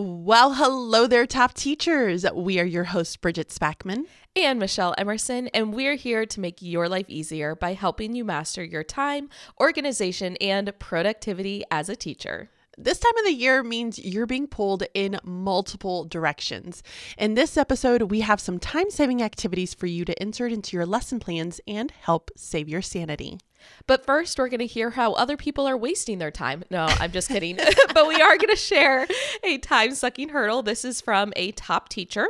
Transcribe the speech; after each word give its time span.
Well, 0.00 0.54
hello 0.54 1.08
there, 1.08 1.26
top 1.26 1.54
teachers. 1.54 2.24
We 2.32 2.60
are 2.60 2.64
your 2.64 2.84
hosts, 2.84 3.16
Bridget 3.16 3.48
Spackman 3.48 4.04
and 4.36 4.60
Michelle 4.60 4.94
Emerson, 4.96 5.48
and 5.48 5.74
we're 5.74 5.96
here 5.96 6.24
to 6.24 6.40
make 6.40 6.62
your 6.62 6.88
life 6.88 7.06
easier 7.08 7.56
by 7.56 7.72
helping 7.72 8.14
you 8.14 8.24
master 8.24 8.62
your 8.62 8.84
time, 8.84 9.28
organization, 9.60 10.36
and 10.36 10.72
productivity 10.78 11.64
as 11.72 11.88
a 11.88 11.96
teacher. 11.96 12.48
This 12.80 13.00
time 13.00 13.16
of 13.18 13.24
the 13.24 13.32
year 13.32 13.64
means 13.64 13.98
you're 13.98 14.24
being 14.24 14.46
pulled 14.46 14.84
in 14.94 15.18
multiple 15.24 16.04
directions. 16.04 16.84
In 17.18 17.34
this 17.34 17.56
episode, 17.56 18.02
we 18.02 18.20
have 18.20 18.40
some 18.40 18.60
time 18.60 18.88
saving 18.90 19.20
activities 19.20 19.74
for 19.74 19.86
you 19.86 20.04
to 20.04 20.22
insert 20.22 20.52
into 20.52 20.76
your 20.76 20.86
lesson 20.86 21.18
plans 21.18 21.60
and 21.66 21.90
help 21.90 22.30
save 22.36 22.68
your 22.68 22.80
sanity. 22.80 23.40
But 23.88 24.06
first, 24.06 24.38
we're 24.38 24.48
going 24.48 24.60
to 24.60 24.66
hear 24.66 24.90
how 24.90 25.14
other 25.14 25.36
people 25.36 25.66
are 25.66 25.76
wasting 25.76 26.18
their 26.18 26.30
time. 26.30 26.62
No, 26.70 26.84
I'm 27.00 27.10
just 27.10 27.26
kidding. 27.28 27.56
but 27.94 28.06
we 28.06 28.22
are 28.22 28.36
going 28.36 28.50
to 28.50 28.56
share 28.56 29.08
a 29.42 29.58
time 29.58 29.92
sucking 29.96 30.28
hurdle. 30.28 30.62
This 30.62 30.84
is 30.84 31.00
from 31.00 31.32
a 31.34 31.50
top 31.50 31.88
teacher. 31.88 32.28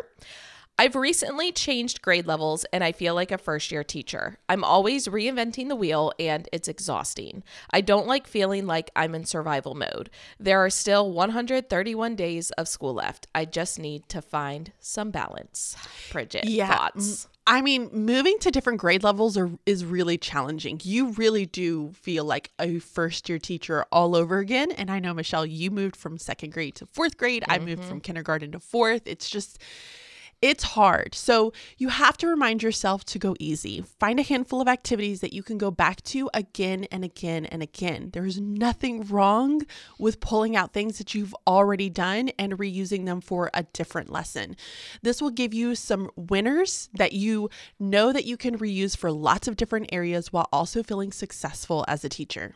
I've 0.80 0.94
recently 0.94 1.50
changed 1.50 2.02
grade 2.02 2.28
levels 2.28 2.64
and 2.72 2.84
I 2.84 2.92
feel 2.92 3.16
like 3.16 3.32
a 3.32 3.38
first 3.38 3.72
year 3.72 3.82
teacher. 3.82 4.38
I'm 4.48 4.62
always 4.62 5.08
reinventing 5.08 5.66
the 5.66 5.74
wheel 5.74 6.12
and 6.20 6.48
it's 6.52 6.68
exhausting. 6.68 7.42
I 7.72 7.80
don't 7.80 8.06
like 8.06 8.28
feeling 8.28 8.64
like 8.66 8.92
I'm 8.94 9.16
in 9.16 9.24
survival 9.24 9.74
mode. 9.74 10.08
There 10.38 10.64
are 10.64 10.70
still 10.70 11.10
131 11.10 12.14
days 12.14 12.52
of 12.52 12.68
school 12.68 12.94
left. 12.94 13.26
I 13.34 13.44
just 13.44 13.80
need 13.80 14.08
to 14.10 14.22
find 14.22 14.70
some 14.78 15.10
balance. 15.10 15.76
Bridget, 16.12 16.44
yeah. 16.44 16.72
thoughts? 16.72 17.26
I 17.44 17.60
mean, 17.60 17.90
moving 17.92 18.38
to 18.40 18.52
different 18.52 18.78
grade 18.78 19.02
levels 19.02 19.36
are, 19.36 19.50
is 19.66 19.84
really 19.84 20.16
challenging. 20.16 20.80
You 20.84 21.10
really 21.12 21.44
do 21.44 21.90
feel 21.94 22.24
like 22.24 22.52
a 22.60 22.78
first 22.78 23.28
year 23.28 23.40
teacher 23.40 23.84
all 23.90 24.14
over 24.14 24.38
again. 24.38 24.70
And 24.70 24.92
I 24.92 25.00
know, 25.00 25.12
Michelle, 25.12 25.46
you 25.46 25.72
moved 25.72 25.96
from 25.96 26.18
second 26.18 26.52
grade 26.52 26.76
to 26.76 26.86
fourth 26.86 27.16
grade. 27.16 27.42
Mm-hmm. 27.42 27.52
I 27.52 27.58
moved 27.58 27.80
mm-hmm. 27.80 27.88
from 27.88 28.00
kindergarten 28.00 28.52
to 28.52 28.60
fourth. 28.60 29.02
It's 29.06 29.28
just, 29.28 29.58
it's 30.40 30.62
hard. 30.62 31.14
So 31.14 31.52
you 31.78 31.88
have 31.88 32.16
to 32.18 32.28
remind 32.28 32.62
yourself 32.62 33.04
to 33.06 33.18
go 33.18 33.34
easy. 33.40 33.82
Find 33.98 34.20
a 34.20 34.22
handful 34.22 34.60
of 34.60 34.68
activities 34.68 35.20
that 35.20 35.32
you 35.32 35.42
can 35.42 35.58
go 35.58 35.70
back 35.70 36.02
to 36.04 36.30
again 36.32 36.86
and 36.92 37.04
again 37.04 37.44
and 37.46 37.62
again. 37.62 38.10
There's 38.12 38.40
nothing 38.40 39.04
wrong 39.06 39.62
with 39.98 40.20
pulling 40.20 40.54
out 40.54 40.72
things 40.72 40.98
that 40.98 41.14
you've 41.14 41.34
already 41.46 41.90
done 41.90 42.30
and 42.38 42.58
reusing 42.58 43.04
them 43.04 43.20
for 43.20 43.50
a 43.52 43.64
different 43.64 44.10
lesson. 44.10 44.56
This 45.02 45.20
will 45.20 45.30
give 45.30 45.52
you 45.52 45.74
some 45.74 46.10
winners 46.14 46.88
that 46.94 47.12
you 47.12 47.50
know 47.80 48.12
that 48.12 48.24
you 48.24 48.36
can 48.36 48.58
reuse 48.58 48.96
for 48.96 49.10
lots 49.10 49.48
of 49.48 49.56
different 49.56 49.88
areas 49.92 50.32
while 50.32 50.48
also 50.52 50.82
feeling 50.82 51.10
successful 51.10 51.84
as 51.88 52.04
a 52.04 52.08
teacher. 52.08 52.54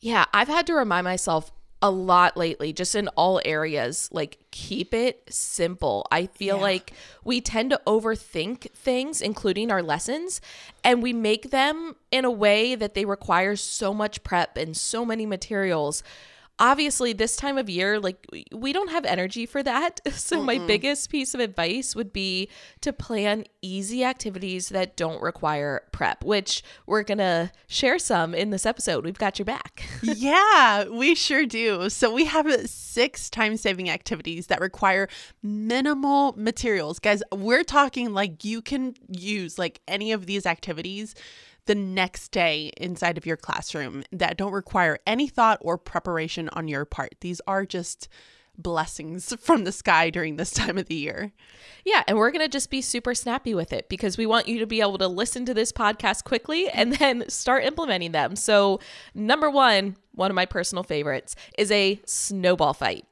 Yeah, 0.00 0.26
I've 0.34 0.48
had 0.48 0.66
to 0.66 0.74
remind 0.74 1.04
myself 1.04 1.52
a 1.86 1.90
lot 1.90 2.36
lately, 2.36 2.72
just 2.72 2.94
in 2.94 3.06
all 3.08 3.40
areas. 3.44 4.08
Like, 4.12 4.38
keep 4.50 4.92
it 4.92 5.22
simple. 5.30 6.06
I 6.10 6.26
feel 6.26 6.56
yeah. 6.56 6.62
like 6.62 6.92
we 7.24 7.40
tend 7.40 7.70
to 7.70 7.80
overthink 7.86 8.70
things, 8.72 9.22
including 9.22 9.70
our 9.70 9.82
lessons, 9.82 10.40
and 10.82 11.02
we 11.02 11.12
make 11.12 11.50
them 11.50 11.94
in 12.10 12.24
a 12.24 12.30
way 12.30 12.74
that 12.74 12.94
they 12.94 13.04
require 13.04 13.54
so 13.54 13.94
much 13.94 14.24
prep 14.24 14.56
and 14.56 14.76
so 14.76 15.04
many 15.04 15.26
materials 15.26 16.02
obviously 16.58 17.12
this 17.12 17.36
time 17.36 17.58
of 17.58 17.68
year 17.68 18.00
like 18.00 18.26
we 18.52 18.72
don't 18.72 18.90
have 18.90 19.04
energy 19.04 19.46
for 19.46 19.62
that. 19.62 20.00
So 20.16 20.40
Mm-mm. 20.40 20.46
my 20.46 20.58
biggest 20.58 21.10
piece 21.10 21.34
of 21.34 21.40
advice 21.40 21.94
would 21.94 22.12
be 22.12 22.48
to 22.80 22.92
plan 22.92 23.44
easy 23.62 24.02
activities 24.02 24.70
that 24.70 24.96
don't 24.96 25.22
require 25.22 25.82
prep 25.92 26.24
which 26.24 26.64
we're 26.86 27.02
gonna 27.02 27.52
share 27.66 27.98
some 27.98 28.34
in 28.34 28.50
this 28.50 28.64
episode. 28.66 29.04
We've 29.04 29.18
got 29.18 29.38
your 29.38 29.46
back. 29.46 29.84
Yeah 30.02 30.88
we 30.88 31.14
sure 31.14 31.44
do. 31.46 31.90
So 31.90 32.12
we 32.12 32.24
have 32.24 32.48
six 32.68 33.28
time 33.28 33.56
saving 33.56 33.90
activities 33.90 34.46
that 34.46 34.60
require 34.60 35.08
minimal 35.42 36.34
materials. 36.36 36.98
Guys 36.98 37.22
we're 37.32 37.64
talking 37.64 38.12
like 38.14 38.44
you 38.44 38.62
can 38.62 38.94
use 39.08 39.58
like 39.58 39.80
any 39.86 40.12
of 40.12 40.26
these 40.26 40.46
activities 40.46 41.14
the 41.66 41.74
next 41.74 42.30
day 42.30 42.72
inside 42.76 43.18
of 43.18 43.26
your 43.26 43.36
classroom 43.36 44.04
that 44.10 44.36
don't 44.36 44.52
require 44.52 44.98
any 45.06 45.28
thought 45.28 45.58
or 45.60 45.76
preparation 45.76 46.48
on 46.52 46.68
your 46.68 46.84
part. 46.84 47.14
These 47.20 47.40
are 47.46 47.66
just 47.66 48.08
blessings 48.58 49.34
from 49.40 49.64
the 49.64 49.72
sky 49.72 50.10
during 50.10 50.36
this 50.36 50.50
time 50.50 50.78
of 50.78 50.86
the 50.86 50.94
year. 50.94 51.32
Yeah, 51.84 52.02
and 52.06 52.16
we're 52.16 52.30
going 52.30 52.44
to 52.44 52.48
just 52.48 52.70
be 52.70 52.80
super 52.80 53.14
snappy 53.14 53.54
with 53.54 53.72
it 53.72 53.88
because 53.88 54.16
we 54.16 54.26
want 54.26 54.48
you 54.48 54.58
to 54.58 54.66
be 54.66 54.80
able 54.80 54.98
to 54.98 55.08
listen 55.08 55.44
to 55.46 55.54
this 55.54 55.72
podcast 55.72 56.24
quickly 56.24 56.68
and 56.74 56.94
then 56.94 57.28
start 57.28 57.64
implementing 57.64 58.12
them. 58.12 58.36
So, 58.36 58.80
number 59.14 59.50
1, 59.50 59.96
one 60.12 60.30
of 60.30 60.34
my 60.34 60.46
personal 60.46 60.84
favorites 60.84 61.36
is 61.58 61.70
a 61.70 62.00
snowball 62.06 62.74
fight. 62.74 63.04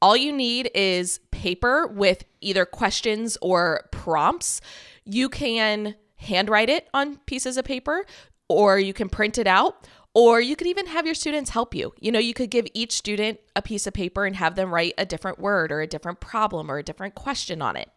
All 0.00 0.16
you 0.16 0.32
need 0.32 0.68
is 0.74 1.20
paper 1.30 1.86
with 1.86 2.24
either 2.40 2.66
questions 2.66 3.38
or 3.40 3.88
prompts. 3.92 4.60
You 5.04 5.28
can 5.28 5.94
handwrite 6.22 6.68
it 6.68 6.88
on 6.94 7.18
pieces 7.26 7.56
of 7.56 7.64
paper, 7.64 8.04
or 8.48 8.78
you 8.78 8.92
can 8.92 9.08
print 9.08 9.38
it 9.38 9.46
out, 9.46 9.86
or 10.14 10.40
you 10.40 10.56
could 10.56 10.66
even 10.66 10.86
have 10.86 11.06
your 11.06 11.14
students 11.14 11.50
help 11.50 11.74
you. 11.74 11.92
You 12.00 12.12
know, 12.12 12.18
you 12.18 12.34
could 12.34 12.50
give 12.50 12.66
each 12.74 12.92
student 12.92 13.40
a 13.56 13.62
piece 13.62 13.86
of 13.86 13.94
paper 13.94 14.24
and 14.24 14.36
have 14.36 14.54
them 14.54 14.72
write 14.72 14.94
a 14.98 15.06
different 15.06 15.38
word 15.38 15.72
or 15.72 15.80
a 15.80 15.86
different 15.86 16.20
problem 16.20 16.70
or 16.70 16.78
a 16.78 16.82
different 16.82 17.14
question 17.14 17.62
on 17.62 17.76
it. 17.76 17.88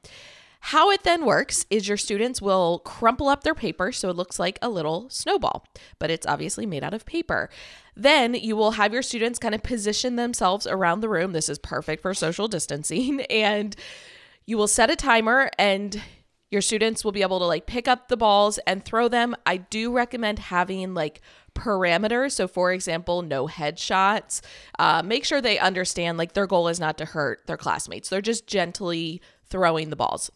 How 0.69 0.89
it 0.89 1.03
then 1.03 1.25
works 1.25 1.65
is 1.69 1.87
your 1.87 1.97
students 1.97 2.41
will 2.41 2.79
crumple 2.79 3.27
up 3.27 3.43
their 3.43 3.53
paper 3.53 3.91
so 3.91 4.09
it 4.09 4.15
looks 4.15 4.39
like 4.39 4.57
a 4.63 4.69
little 4.69 5.07
snowball, 5.11 5.67
but 5.99 6.09
it's 6.09 6.25
obviously 6.25 6.65
made 6.65 6.83
out 6.83 6.93
of 6.93 7.05
paper. 7.05 7.51
Then 7.95 8.33
you 8.33 8.55
will 8.55 8.71
have 8.71 8.91
your 8.91 9.03
students 9.03 9.37
kind 9.37 9.53
of 9.53 9.61
position 9.61 10.15
themselves 10.15 10.65
around 10.65 11.01
the 11.01 11.09
room. 11.09 11.33
This 11.33 11.49
is 11.49 11.59
perfect 11.59 12.01
for 12.01 12.13
social 12.15 12.47
distancing. 12.47 13.21
And 13.29 13.75
you 14.47 14.57
will 14.57 14.67
set 14.67 14.89
a 14.89 14.95
timer 14.95 15.49
and 15.57 16.01
your 16.55 16.61
students 16.61 17.03
will 17.03 17.11
be 17.11 17.21
able 17.21 17.39
to 17.39 17.45
like 17.45 17.65
pick 17.65 17.85
up 17.85 18.07
the 18.07 18.15
balls 18.15 18.57
and 18.59 18.85
throw 18.85 19.09
them. 19.09 19.35
I 19.45 19.57
do 19.57 19.91
recommend 19.91 20.39
having 20.39 20.93
like 20.93 21.21
parameters. 21.53 22.31
So, 22.31 22.47
for 22.47 22.71
example, 22.71 23.21
no 23.21 23.47
headshots. 23.47 24.39
Uh, 24.79 25.03
make 25.03 25.25
sure 25.25 25.41
they 25.41 25.59
understand 25.59 26.17
like 26.17 26.31
their 26.31 26.47
goal 26.47 26.69
is 26.69 26.79
not 26.79 26.97
to 26.99 27.05
hurt 27.05 27.45
their 27.45 27.57
classmates. 27.57 28.07
They're 28.07 28.21
just 28.21 28.47
gently 28.47 29.21
throwing 29.47 29.89
the 29.89 29.97
balls. 29.97 30.31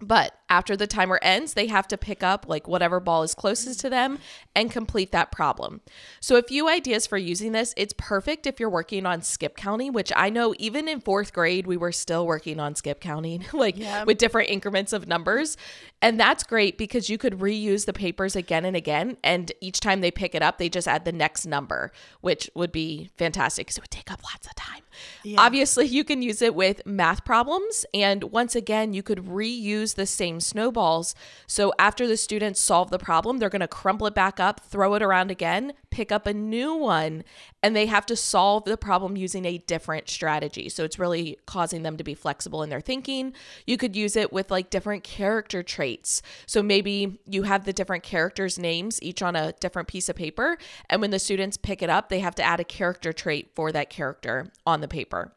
But 0.00 0.34
after 0.48 0.76
the 0.76 0.86
timer 0.86 1.18
ends, 1.22 1.54
they 1.54 1.66
have 1.66 1.86
to 1.88 1.98
pick 1.98 2.22
up 2.22 2.46
like 2.48 2.66
whatever 2.66 3.00
ball 3.00 3.22
is 3.22 3.34
closest 3.34 3.80
to 3.80 3.90
them 3.90 4.18
and 4.54 4.70
complete 4.70 5.12
that 5.12 5.30
problem. 5.30 5.80
So, 6.20 6.36
a 6.36 6.42
few 6.42 6.68
ideas 6.68 7.06
for 7.06 7.18
using 7.18 7.52
this. 7.52 7.74
It's 7.76 7.94
perfect 7.96 8.46
if 8.46 8.58
you're 8.58 8.70
working 8.70 9.06
on 9.06 9.22
skip 9.22 9.56
counting, 9.56 9.92
which 9.92 10.12
I 10.16 10.30
know 10.30 10.54
even 10.58 10.88
in 10.88 11.00
fourth 11.00 11.32
grade, 11.32 11.66
we 11.66 11.76
were 11.76 11.92
still 11.92 12.26
working 12.26 12.58
on 12.58 12.74
skip 12.74 13.00
counting, 13.00 13.44
like 13.52 13.78
yeah. 13.78 14.04
with 14.04 14.18
different 14.18 14.50
increments 14.50 14.92
of 14.92 15.06
numbers. 15.06 15.56
And 16.02 16.18
that's 16.18 16.44
great 16.44 16.78
because 16.78 17.10
you 17.10 17.18
could 17.18 17.40
reuse 17.40 17.84
the 17.84 17.92
papers 17.92 18.34
again 18.34 18.64
and 18.64 18.74
again. 18.74 19.18
And 19.22 19.52
each 19.60 19.80
time 19.80 20.00
they 20.00 20.10
pick 20.10 20.34
it 20.34 20.42
up, 20.42 20.58
they 20.58 20.68
just 20.68 20.88
add 20.88 21.04
the 21.04 21.12
next 21.12 21.46
number, 21.46 21.92
which 22.20 22.50
would 22.54 22.72
be 22.72 23.10
fantastic 23.18 23.66
because 23.66 23.76
it 23.76 23.82
would 23.82 23.90
take 23.90 24.10
up 24.10 24.22
lots 24.22 24.46
of 24.46 24.54
time. 24.54 24.82
Yeah. 25.22 25.40
Obviously, 25.40 25.86
you 25.86 26.04
can 26.04 26.22
use 26.22 26.40
it 26.40 26.54
with 26.54 26.84
math 26.86 27.24
problems. 27.24 27.84
And 27.92 28.24
once 28.24 28.54
again, 28.54 28.94
you 28.94 29.02
could 29.02 29.18
reuse 29.26 29.94
the 29.94 30.06
same 30.06 30.40
snowballs. 30.40 31.14
So 31.46 31.72
after 31.78 32.06
the 32.06 32.16
students 32.16 32.60
solve 32.60 32.90
the 32.90 32.98
problem, 32.98 33.38
they're 33.38 33.50
going 33.50 33.60
to 33.60 33.68
crumple 33.68 34.06
it 34.06 34.14
back 34.14 34.40
up, 34.40 34.60
throw 34.60 34.94
it 34.94 35.02
around 35.02 35.30
again, 35.30 35.74
pick 35.90 36.12
up 36.12 36.26
a 36.26 36.34
new 36.34 36.74
one, 36.74 37.24
and 37.62 37.74
they 37.74 37.86
have 37.86 38.06
to 38.06 38.16
solve 38.16 38.64
the 38.64 38.76
problem 38.76 39.16
using 39.16 39.44
a 39.44 39.58
different 39.58 40.08
strategy. 40.08 40.68
So 40.68 40.84
it's 40.84 40.98
really 40.98 41.38
causing 41.46 41.82
them 41.82 41.96
to 41.96 42.04
be 42.04 42.14
flexible 42.14 42.62
in 42.62 42.70
their 42.70 42.80
thinking. 42.80 43.32
You 43.66 43.76
could 43.76 43.96
use 43.96 44.16
it 44.16 44.32
with 44.32 44.50
like 44.50 44.70
different 44.70 45.04
character 45.04 45.62
traits. 45.62 46.22
So 46.46 46.62
maybe 46.62 47.20
you 47.26 47.44
have 47.44 47.64
the 47.64 47.72
different 47.72 48.02
characters' 48.02 48.58
names 48.58 49.02
each 49.02 49.22
on 49.22 49.36
a 49.36 49.52
different 49.60 49.88
piece 49.88 50.08
of 50.08 50.16
paper. 50.16 50.58
And 50.88 51.00
when 51.00 51.10
the 51.10 51.18
students 51.18 51.56
pick 51.56 51.82
it 51.82 51.90
up, 51.90 52.08
they 52.08 52.20
have 52.20 52.34
to 52.36 52.42
add 52.42 52.60
a 52.60 52.64
character 52.64 53.12
trait 53.12 53.50
for 53.54 53.72
that 53.72 53.90
character 53.90 54.52
on 54.66 54.80
the 54.80 54.88
paper. 54.88 55.32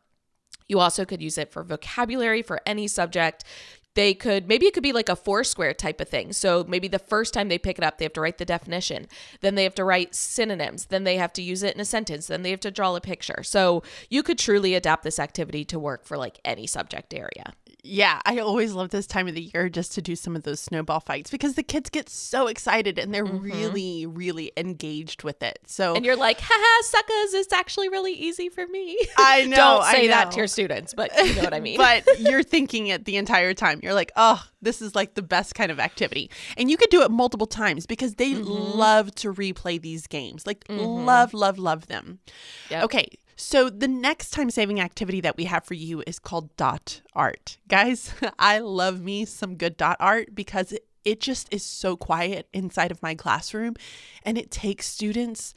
You 0.68 0.80
also 0.80 1.06
could 1.06 1.22
use 1.22 1.38
it 1.38 1.52
for 1.52 1.64
vocabulary 1.64 2.42
for 2.42 2.62
any 2.66 2.88
subject 2.88 3.44
they 3.96 4.14
could 4.14 4.48
maybe 4.48 4.66
it 4.66 4.74
could 4.74 4.84
be 4.84 4.94
like 4.94 5.10
a 5.10 5.16
foursquare 5.16 5.74
type 5.74 6.02
of 6.02 6.10
thing. 6.10 6.34
So 6.34 6.66
maybe 6.68 6.88
the 6.88 7.00
first 7.00 7.34
time 7.34 7.50
they 7.50 7.58
pick 7.58 7.78
it 7.78 7.84
up 7.84 7.98
they 7.98 8.06
have 8.06 8.14
to 8.14 8.22
write 8.22 8.38
the 8.38 8.46
definition. 8.46 9.08
Then 9.42 9.56
they 9.56 9.64
have 9.64 9.76
to 9.76 9.84
write 9.84 10.16
synonyms. 10.16 10.86
Then 10.86 11.04
they 11.04 11.18
have 11.18 11.34
to 11.34 11.42
use 11.42 11.64
it 11.64 11.76
in 11.76 11.82
a 11.82 11.86
sentence. 11.86 12.28
Then 12.28 12.44
they 12.44 12.52
have 12.52 12.60
to 12.62 12.72
draw 12.72 12.96
a 12.96 13.02
picture. 13.02 13.44
So 13.44 13.84
you 14.10 14.24
could 14.24 14.40
truly 14.40 14.76
adapt 14.76 15.04
this 15.04 15.20
activity 15.20 15.66
to 15.66 15.80
work 15.80 16.06
for 16.06 16.18
like 16.18 16.40
any 16.44 16.68
subject 16.68 17.14
area 17.14 17.54
yeah, 17.86 18.22
I 18.26 18.40
always 18.40 18.72
love 18.72 18.92
this 18.92 19.06
time 19.06 19.28
of 19.28 19.36
the 19.36 19.52
year 19.54 19.68
just 19.68 19.92
to 19.96 20.02
do 20.02 20.16
some 20.16 20.38
of 20.38 20.44
those 20.44 20.62
snowball 20.62 21.02
fights 21.02 21.30
because 21.30 21.56
the 21.56 21.64
kids 21.64 21.90
get 21.90 22.08
so 22.08 22.48
excited 22.48 22.98
and 22.98 23.14
they're 23.14 23.26
mm-hmm. 23.26 23.40
really, 23.40 24.06
really 24.06 24.54
engaged 24.56 25.24
with 25.24 25.44
it. 25.44 25.60
So 25.68 25.94
and 25.94 26.06
you're 26.06 26.16
like, 26.16 26.40
haha, 26.40 26.82
suckers, 26.84 27.34
it's 27.34 27.52
actually 27.52 27.90
really 27.90 28.14
easy 28.14 28.48
for 28.48 28.66
me. 28.68 28.98
I 29.18 29.46
know. 29.48 29.56
Don't 29.58 29.86
say 29.92 30.08
that 30.08 30.32
to 30.32 30.38
your 30.38 30.48
students, 30.48 30.94
but 30.94 31.12
you 31.18 31.36
know 31.36 31.44
what 31.44 31.54
I 31.54 31.60
mean. 31.60 31.76
but 31.84 32.08
you're 32.22 32.42
thinking 32.42 32.88
it 32.88 33.04
the 33.04 33.18
entire 33.18 33.54
time. 33.54 33.82
You're 33.84 33.94
like, 33.94 34.14
oh, 34.16 34.42
this 34.62 34.82
is 34.82 34.96
like 34.96 35.16
the 35.16 35.22
best 35.22 35.54
kind 35.54 35.70
of 35.70 35.78
activity, 35.78 36.32
and 36.56 36.72
you 36.72 36.78
could 36.78 36.90
do 36.90 37.02
it 37.02 37.12
multiple 37.12 37.48
times 37.48 37.86
because 37.86 38.16
they 38.16 38.32
mm-hmm. 38.32 38.48
love 38.48 39.14
to 39.16 39.34
replay 39.34 39.82
these 39.82 40.08
games. 40.08 40.48
Like, 40.48 40.64
mm-hmm. 40.70 41.06
love, 41.06 41.34
love, 41.34 41.60
love 41.60 41.88
them. 41.88 42.20
Yep. 42.70 42.86
Okay, 42.86 43.08
So, 43.36 43.70
the 43.70 43.88
next 43.88 44.32
time 44.32 44.50
saving 44.50 44.80
activity 44.80 45.22
that 45.22 45.38
we 45.38 45.46
have 45.46 45.64
for 45.64 45.74
you 45.74 46.04
is 46.06 46.20
called 46.20 46.56
dot 46.56 47.02
art. 47.14 47.58
Guys, 47.68 48.14
I 48.40 48.60
love 48.60 49.02
me 49.02 49.26
some 49.26 49.56
good 49.56 49.78
dot 49.78 49.98
art 50.00 50.36
because 50.36 50.74
it, 51.04 51.20
just 51.20 51.54
is 51.54 51.64
so 51.64 51.98
quiet 51.98 52.48
inside 52.54 52.92
of 52.92 53.02
my 53.02 53.16
classroom 53.16 53.76
and 54.24 54.38
it 54.38 54.52
takes 54.52 54.88
students 54.88 55.54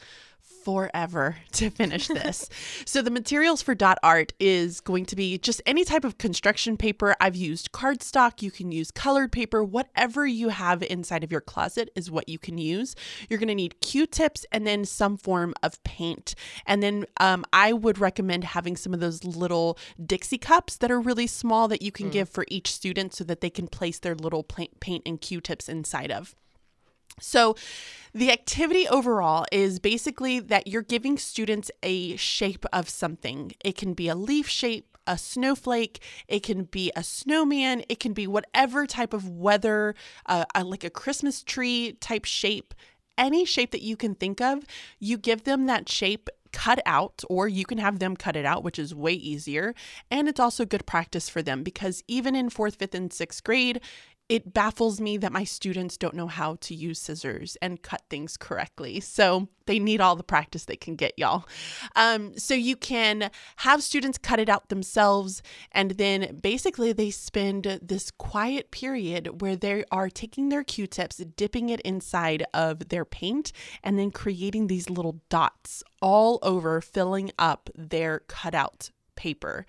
forever 0.66 1.36
to 1.52 1.70
finish 1.70 2.08
this. 2.08 2.48
so 2.84 3.00
the 3.00 3.08
materials 3.08 3.62
for 3.62 3.72
dot 3.72 3.98
art 4.02 4.32
is 4.40 4.80
going 4.80 5.06
to 5.06 5.14
be 5.14 5.38
just 5.38 5.62
any 5.64 5.84
type 5.84 6.02
of 6.02 6.18
construction 6.18 6.76
paper. 6.76 7.14
I've 7.20 7.36
used 7.36 7.70
cardstock, 7.70 8.42
you 8.42 8.50
can 8.50 8.72
use 8.72 8.90
colored 8.90 9.30
paper, 9.30 9.62
whatever 9.62 10.26
you 10.26 10.48
have 10.48 10.82
inside 10.82 11.22
of 11.22 11.30
your 11.30 11.40
closet 11.40 11.90
is 11.94 12.10
what 12.10 12.28
you 12.28 12.40
can 12.40 12.58
use. 12.58 12.96
You're 13.30 13.38
going 13.38 13.46
to 13.46 13.54
need 13.54 13.80
Q-tips 13.80 14.44
and 14.50 14.66
then 14.66 14.84
some 14.84 15.16
form 15.16 15.54
of 15.62 15.80
paint. 15.84 16.34
And 16.66 16.82
then 16.82 17.06
um, 17.20 17.44
I 17.52 17.72
would 17.72 18.00
recommend 18.00 18.42
having 18.42 18.76
some 18.76 18.92
of 18.92 18.98
those 18.98 19.22
little 19.22 19.78
Dixie 20.04 20.36
cups 20.36 20.76
that 20.78 20.90
are 20.90 21.00
really 21.00 21.28
small 21.28 21.68
that 21.68 21.80
you 21.80 21.92
can 21.92 22.08
mm. 22.08 22.12
give 22.12 22.28
for 22.28 22.44
each 22.48 22.72
student 22.72 23.14
so 23.14 23.22
that 23.22 23.40
they 23.40 23.50
can 23.50 23.68
place 23.68 24.00
their 24.00 24.16
little 24.16 24.42
paint 24.42 25.02
and 25.06 25.20
Q-tips 25.20 25.68
inside 25.68 26.10
of. 26.10 26.34
So, 27.20 27.56
the 28.12 28.32
activity 28.32 28.88
overall 28.88 29.44
is 29.52 29.78
basically 29.78 30.40
that 30.40 30.66
you're 30.66 30.80
giving 30.80 31.18
students 31.18 31.70
a 31.82 32.16
shape 32.16 32.64
of 32.72 32.88
something. 32.88 33.52
It 33.62 33.76
can 33.76 33.92
be 33.92 34.08
a 34.08 34.14
leaf 34.14 34.48
shape, 34.48 34.96
a 35.06 35.18
snowflake, 35.18 36.02
it 36.26 36.42
can 36.42 36.64
be 36.64 36.90
a 36.96 37.02
snowman, 37.02 37.84
it 37.88 38.00
can 38.00 38.14
be 38.14 38.26
whatever 38.26 38.86
type 38.86 39.12
of 39.12 39.28
weather, 39.28 39.94
uh, 40.24 40.44
like 40.64 40.82
a 40.82 40.90
Christmas 40.90 41.42
tree 41.42 41.96
type 42.00 42.24
shape, 42.24 42.72
any 43.18 43.44
shape 43.44 43.70
that 43.70 43.82
you 43.82 43.96
can 43.96 44.14
think 44.14 44.40
of. 44.40 44.64
You 44.98 45.18
give 45.18 45.44
them 45.44 45.66
that 45.66 45.88
shape 45.88 46.28
cut 46.52 46.80
out, 46.86 47.22
or 47.28 47.48
you 47.48 47.66
can 47.66 47.76
have 47.76 47.98
them 47.98 48.16
cut 48.16 48.34
it 48.34 48.46
out, 48.46 48.64
which 48.64 48.78
is 48.78 48.94
way 48.94 49.12
easier. 49.12 49.74
And 50.10 50.26
it's 50.26 50.40
also 50.40 50.64
good 50.64 50.86
practice 50.86 51.28
for 51.28 51.42
them 51.42 51.62
because 51.62 52.02
even 52.08 52.34
in 52.34 52.48
fourth, 52.48 52.76
fifth, 52.76 52.94
and 52.94 53.12
sixth 53.12 53.44
grade, 53.44 53.80
it 54.28 54.52
baffles 54.52 55.00
me 55.00 55.16
that 55.18 55.32
my 55.32 55.44
students 55.44 55.96
don't 55.96 56.14
know 56.14 56.26
how 56.26 56.56
to 56.60 56.74
use 56.74 56.98
scissors 56.98 57.56
and 57.62 57.82
cut 57.82 58.02
things 58.10 58.36
correctly. 58.36 58.98
So 58.98 59.48
they 59.66 59.78
need 59.78 60.00
all 60.00 60.16
the 60.16 60.24
practice 60.24 60.64
they 60.64 60.76
can 60.76 60.96
get, 60.96 61.12
y'all. 61.16 61.46
Um, 61.94 62.36
so 62.36 62.54
you 62.54 62.76
can 62.76 63.30
have 63.56 63.82
students 63.82 64.18
cut 64.18 64.40
it 64.40 64.48
out 64.48 64.68
themselves, 64.68 65.42
and 65.72 65.92
then 65.92 66.40
basically 66.42 66.92
they 66.92 67.10
spend 67.10 67.78
this 67.82 68.10
quiet 68.10 68.70
period 68.70 69.40
where 69.40 69.56
they 69.56 69.84
are 69.92 70.10
taking 70.10 70.48
their 70.48 70.64
Q 70.64 70.86
tips, 70.86 71.16
dipping 71.18 71.68
it 71.68 71.80
inside 71.80 72.44
of 72.52 72.88
their 72.88 73.04
paint, 73.04 73.52
and 73.82 73.98
then 73.98 74.10
creating 74.10 74.66
these 74.66 74.90
little 74.90 75.20
dots 75.28 75.84
all 76.02 76.38
over, 76.42 76.80
filling 76.80 77.30
up 77.38 77.70
their 77.76 78.20
cutout 78.20 78.90
paper 79.14 79.66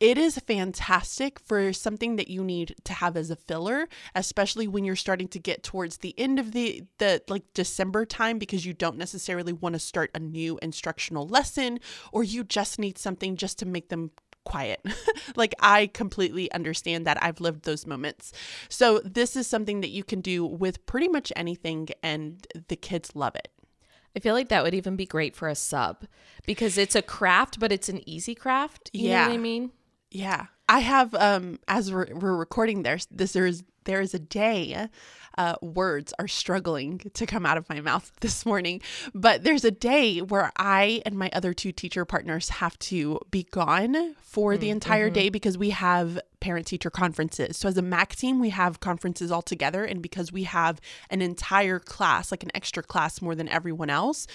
it 0.00 0.18
is 0.18 0.38
fantastic 0.38 1.38
for 1.38 1.72
something 1.72 2.16
that 2.16 2.28
you 2.28 2.42
need 2.42 2.74
to 2.84 2.92
have 2.94 3.16
as 3.16 3.30
a 3.30 3.36
filler 3.36 3.88
especially 4.14 4.66
when 4.66 4.84
you're 4.84 4.96
starting 4.96 5.28
to 5.28 5.38
get 5.38 5.62
towards 5.62 5.98
the 5.98 6.14
end 6.18 6.38
of 6.38 6.52
the 6.52 6.82
the 6.98 7.22
like 7.28 7.44
december 7.54 8.04
time 8.04 8.38
because 8.38 8.66
you 8.66 8.72
don't 8.72 8.98
necessarily 8.98 9.52
want 9.52 9.74
to 9.74 9.78
start 9.78 10.10
a 10.14 10.18
new 10.18 10.58
instructional 10.62 11.26
lesson 11.28 11.78
or 12.12 12.24
you 12.24 12.42
just 12.42 12.78
need 12.78 12.98
something 12.98 13.36
just 13.36 13.58
to 13.58 13.66
make 13.66 13.88
them 13.88 14.10
quiet. 14.44 14.84
like 15.36 15.54
I 15.60 15.88
completely 15.88 16.50
understand 16.52 17.06
that. 17.06 17.22
I've 17.22 17.40
lived 17.40 17.64
those 17.64 17.86
moments. 17.86 18.32
So 18.68 19.00
this 19.00 19.36
is 19.36 19.46
something 19.46 19.80
that 19.80 19.90
you 19.90 20.04
can 20.04 20.20
do 20.20 20.44
with 20.44 20.84
pretty 20.86 21.08
much 21.08 21.32
anything 21.36 21.88
and 22.02 22.46
the 22.68 22.76
kids 22.76 23.14
love 23.14 23.34
it. 23.36 23.48
I 24.16 24.18
feel 24.18 24.34
like 24.34 24.48
that 24.48 24.64
would 24.64 24.74
even 24.74 24.96
be 24.96 25.06
great 25.06 25.36
for 25.36 25.48
a 25.48 25.54
sub 25.54 26.04
because 26.44 26.76
it's 26.76 26.96
a 26.96 27.02
craft, 27.02 27.60
but 27.60 27.70
it's 27.70 27.88
an 27.88 28.08
easy 28.08 28.34
craft. 28.34 28.90
You 28.92 29.10
yeah. 29.10 29.22
know 29.22 29.28
what 29.28 29.34
I 29.34 29.38
mean? 29.38 29.70
Yeah. 30.10 30.46
I 30.68 30.80
have 30.80 31.14
um 31.14 31.58
as 31.66 31.92
we're, 31.92 32.06
we're 32.14 32.36
recording 32.36 32.84
there 32.84 32.98
this 33.10 33.32
there 33.32 33.46
is 33.46 33.64
there 33.84 34.00
is 34.00 34.14
a 34.14 34.18
day 34.18 34.88
uh, 35.38 35.54
words 35.62 36.12
are 36.18 36.28
struggling 36.28 36.98
to 37.14 37.24
come 37.24 37.46
out 37.46 37.56
of 37.56 37.68
my 37.68 37.80
mouth 37.80 38.12
this 38.20 38.44
morning 38.44 38.80
but 39.14 39.42
there's 39.42 39.64
a 39.64 39.70
day 39.70 40.20
where 40.20 40.52
I 40.56 41.02
and 41.06 41.18
my 41.18 41.30
other 41.32 41.54
two 41.54 41.72
teacher 41.72 42.04
partners 42.04 42.50
have 42.50 42.78
to 42.80 43.18
be 43.30 43.44
gone 43.44 44.14
for 44.20 44.54
mm, 44.54 44.60
the 44.60 44.70
entire 44.70 45.06
mm-hmm. 45.06 45.14
day 45.14 45.28
because 45.28 45.56
we 45.56 45.70
have 45.70 46.20
parent 46.40 46.66
teacher 46.66 46.90
conferences 46.90 47.56
so 47.56 47.68
as 47.68 47.76
a 47.76 47.82
MAC 47.82 48.14
team 48.14 48.38
we 48.38 48.50
have 48.50 48.80
conferences 48.80 49.32
all 49.32 49.42
together 49.42 49.84
and 49.84 50.02
because 50.02 50.30
we 50.30 50.44
have 50.44 50.80
an 51.10 51.22
entire 51.22 51.78
class 51.78 52.30
like 52.30 52.42
an 52.42 52.50
extra 52.54 52.82
class 52.82 53.20
more 53.20 53.34
than 53.34 53.48
everyone 53.48 53.90
else 53.90 54.26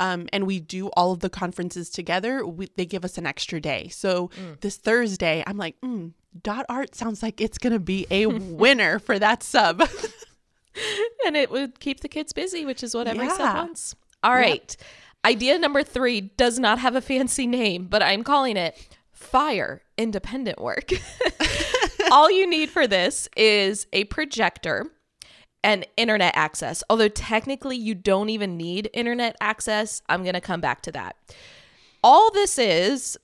um, 0.00 0.28
and 0.32 0.46
we 0.46 0.58
do 0.58 0.88
all 0.96 1.12
of 1.12 1.20
the 1.20 1.28
conferences 1.28 1.90
together, 1.90 2.44
we, 2.44 2.70
they 2.76 2.86
give 2.86 3.04
us 3.04 3.18
an 3.18 3.26
extra 3.26 3.60
day. 3.60 3.88
So 3.88 4.28
mm. 4.28 4.58
this 4.60 4.76
Thursday, 4.78 5.44
I'm 5.46 5.58
like, 5.58 5.78
mm, 5.82 6.12
dot 6.42 6.64
art 6.70 6.94
sounds 6.94 7.22
like 7.22 7.40
it's 7.40 7.58
going 7.58 7.74
to 7.74 7.78
be 7.78 8.06
a 8.10 8.26
winner 8.26 8.98
for 8.98 9.18
that 9.18 9.42
sub. 9.42 9.80
and 11.26 11.36
it 11.36 11.50
would 11.50 11.78
keep 11.80 12.00
the 12.00 12.08
kids 12.08 12.32
busy, 12.32 12.64
which 12.64 12.82
is 12.82 12.94
what 12.94 13.06
every 13.06 13.26
yeah. 13.26 13.36
sub 13.36 13.54
wants. 13.54 13.94
All 14.22 14.34
right. 14.34 14.74
Idea 15.22 15.58
number 15.58 15.82
three 15.82 16.22
does 16.22 16.58
not 16.58 16.78
have 16.78 16.96
a 16.96 17.02
fancy 17.02 17.46
name, 17.46 17.86
but 17.86 18.02
I'm 18.02 18.24
calling 18.24 18.56
it 18.56 18.98
fire 19.12 19.82
independent 19.98 20.58
work. 20.58 20.90
All 22.10 22.30
you 22.30 22.48
need 22.48 22.70
for 22.70 22.86
this 22.86 23.28
is 23.36 23.86
a 23.92 24.04
projector 24.04 24.86
and 25.62 25.86
internet 25.96 26.36
access. 26.36 26.82
Although 26.88 27.08
technically 27.08 27.76
you 27.76 27.94
don't 27.94 28.30
even 28.30 28.56
need 28.56 28.90
internet 28.92 29.36
access, 29.40 30.02
I'm 30.08 30.22
going 30.22 30.34
to 30.34 30.40
come 30.40 30.60
back 30.60 30.82
to 30.82 30.92
that. 30.92 31.16
All 32.02 32.30
this 32.30 32.58
is 32.58 33.18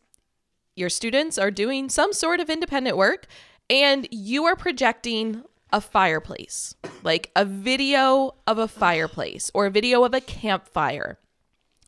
your 0.75 0.91
students 0.91 1.39
are 1.39 1.51
doing 1.51 1.89
some 1.89 2.13
sort 2.13 2.41
of 2.41 2.51
independent 2.51 2.97
work 2.97 3.27
and 3.71 4.07
you 4.11 4.45
are 4.45 4.57
projecting 4.57 5.43
a 5.73 5.81
fireplace, 5.81 6.75
like 7.03 7.31
a 7.35 7.45
video 7.45 8.35
of 8.47 8.59
a 8.59 8.69
fireplace 8.69 9.51
or 9.55 9.67
a 9.67 9.71
video 9.71 10.05
of 10.05 10.15
a 10.15 10.21
campfire. 10.21 11.19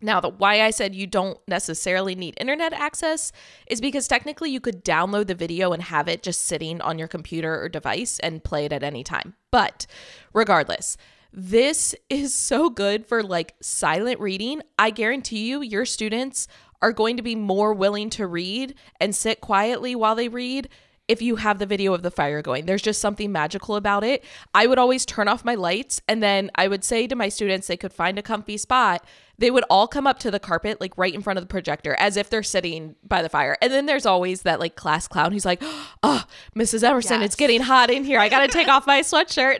Now, 0.00 0.20
the 0.20 0.28
why 0.28 0.62
I 0.62 0.70
said 0.70 0.94
you 0.94 1.06
don't 1.06 1.38
necessarily 1.48 2.14
need 2.14 2.36
internet 2.38 2.72
access 2.72 3.32
is 3.66 3.80
because 3.80 4.06
technically 4.06 4.50
you 4.50 4.60
could 4.60 4.84
download 4.84 5.26
the 5.26 5.34
video 5.34 5.72
and 5.72 5.82
have 5.82 6.08
it 6.08 6.22
just 6.22 6.44
sitting 6.44 6.80
on 6.80 6.98
your 6.98 7.08
computer 7.08 7.60
or 7.60 7.68
device 7.68 8.18
and 8.20 8.44
play 8.44 8.64
it 8.64 8.72
at 8.72 8.84
any 8.84 9.02
time. 9.02 9.34
But 9.50 9.86
regardless, 10.32 10.96
this 11.32 11.94
is 12.10 12.34
so 12.34 12.70
good 12.70 13.06
for 13.06 13.22
like 13.22 13.54
silent 13.60 14.20
reading. 14.20 14.62
I 14.78 14.90
guarantee 14.90 15.48
you, 15.48 15.62
your 15.62 15.84
students 15.84 16.46
are 16.80 16.92
going 16.92 17.16
to 17.16 17.22
be 17.22 17.34
more 17.34 17.74
willing 17.74 18.08
to 18.10 18.26
read 18.26 18.74
and 19.00 19.14
sit 19.14 19.40
quietly 19.40 19.96
while 19.96 20.14
they 20.14 20.28
read 20.28 20.68
if 21.08 21.22
you 21.22 21.36
have 21.36 21.58
the 21.58 21.66
video 21.66 21.94
of 21.94 22.02
the 22.02 22.10
fire 22.10 22.42
going. 22.42 22.66
There's 22.66 22.82
just 22.82 23.00
something 23.00 23.32
magical 23.32 23.76
about 23.76 24.04
it. 24.04 24.22
I 24.54 24.66
would 24.66 24.78
always 24.78 25.06
turn 25.06 25.26
off 25.26 25.44
my 25.44 25.54
lights 25.54 26.02
and 26.06 26.22
then 26.22 26.50
I 26.54 26.68
would 26.68 26.84
say 26.84 27.06
to 27.06 27.16
my 27.16 27.30
students 27.30 27.66
they 27.66 27.78
could 27.78 27.92
find 27.92 28.18
a 28.18 28.22
comfy 28.22 28.58
spot. 28.58 29.04
They 29.38 29.50
would 29.50 29.64
all 29.70 29.86
come 29.86 30.06
up 30.06 30.18
to 30.20 30.30
the 30.30 30.40
carpet, 30.40 30.80
like 30.80 30.92
right 30.96 31.14
in 31.14 31.22
front 31.22 31.38
of 31.38 31.42
the 31.44 31.48
projector, 31.48 31.94
as 31.98 32.16
if 32.16 32.28
they're 32.28 32.42
sitting 32.42 32.96
by 33.06 33.22
the 33.22 33.28
fire. 33.28 33.56
And 33.62 33.72
then 33.72 33.86
there's 33.86 34.04
always 34.06 34.42
that 34.42 34.58
like 34.60 34.74
class 34.74 35.06
clown 35.06 35.32
who's 35.32 35.44
like, 35.44 35.62
ah, 35.62 35.94
Oh, 36.02 36.24
Mrs. 36.56 36.82
Emerson, 36.82 37.20
yes. 37.20 37.26
it's 37.26 37.36
getting 37.36 37.60
hot 37.60 37.90
in 37.90 38.04
here. 38.04 38.18
I 38.18 38.28
got 38.28 38.40
to 38.40 38.48
take 38.48 38.68
off 38.68 38.86
my 38.86 39.00
sweatshirt. 39.02 39.58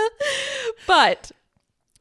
but 0.86 1.32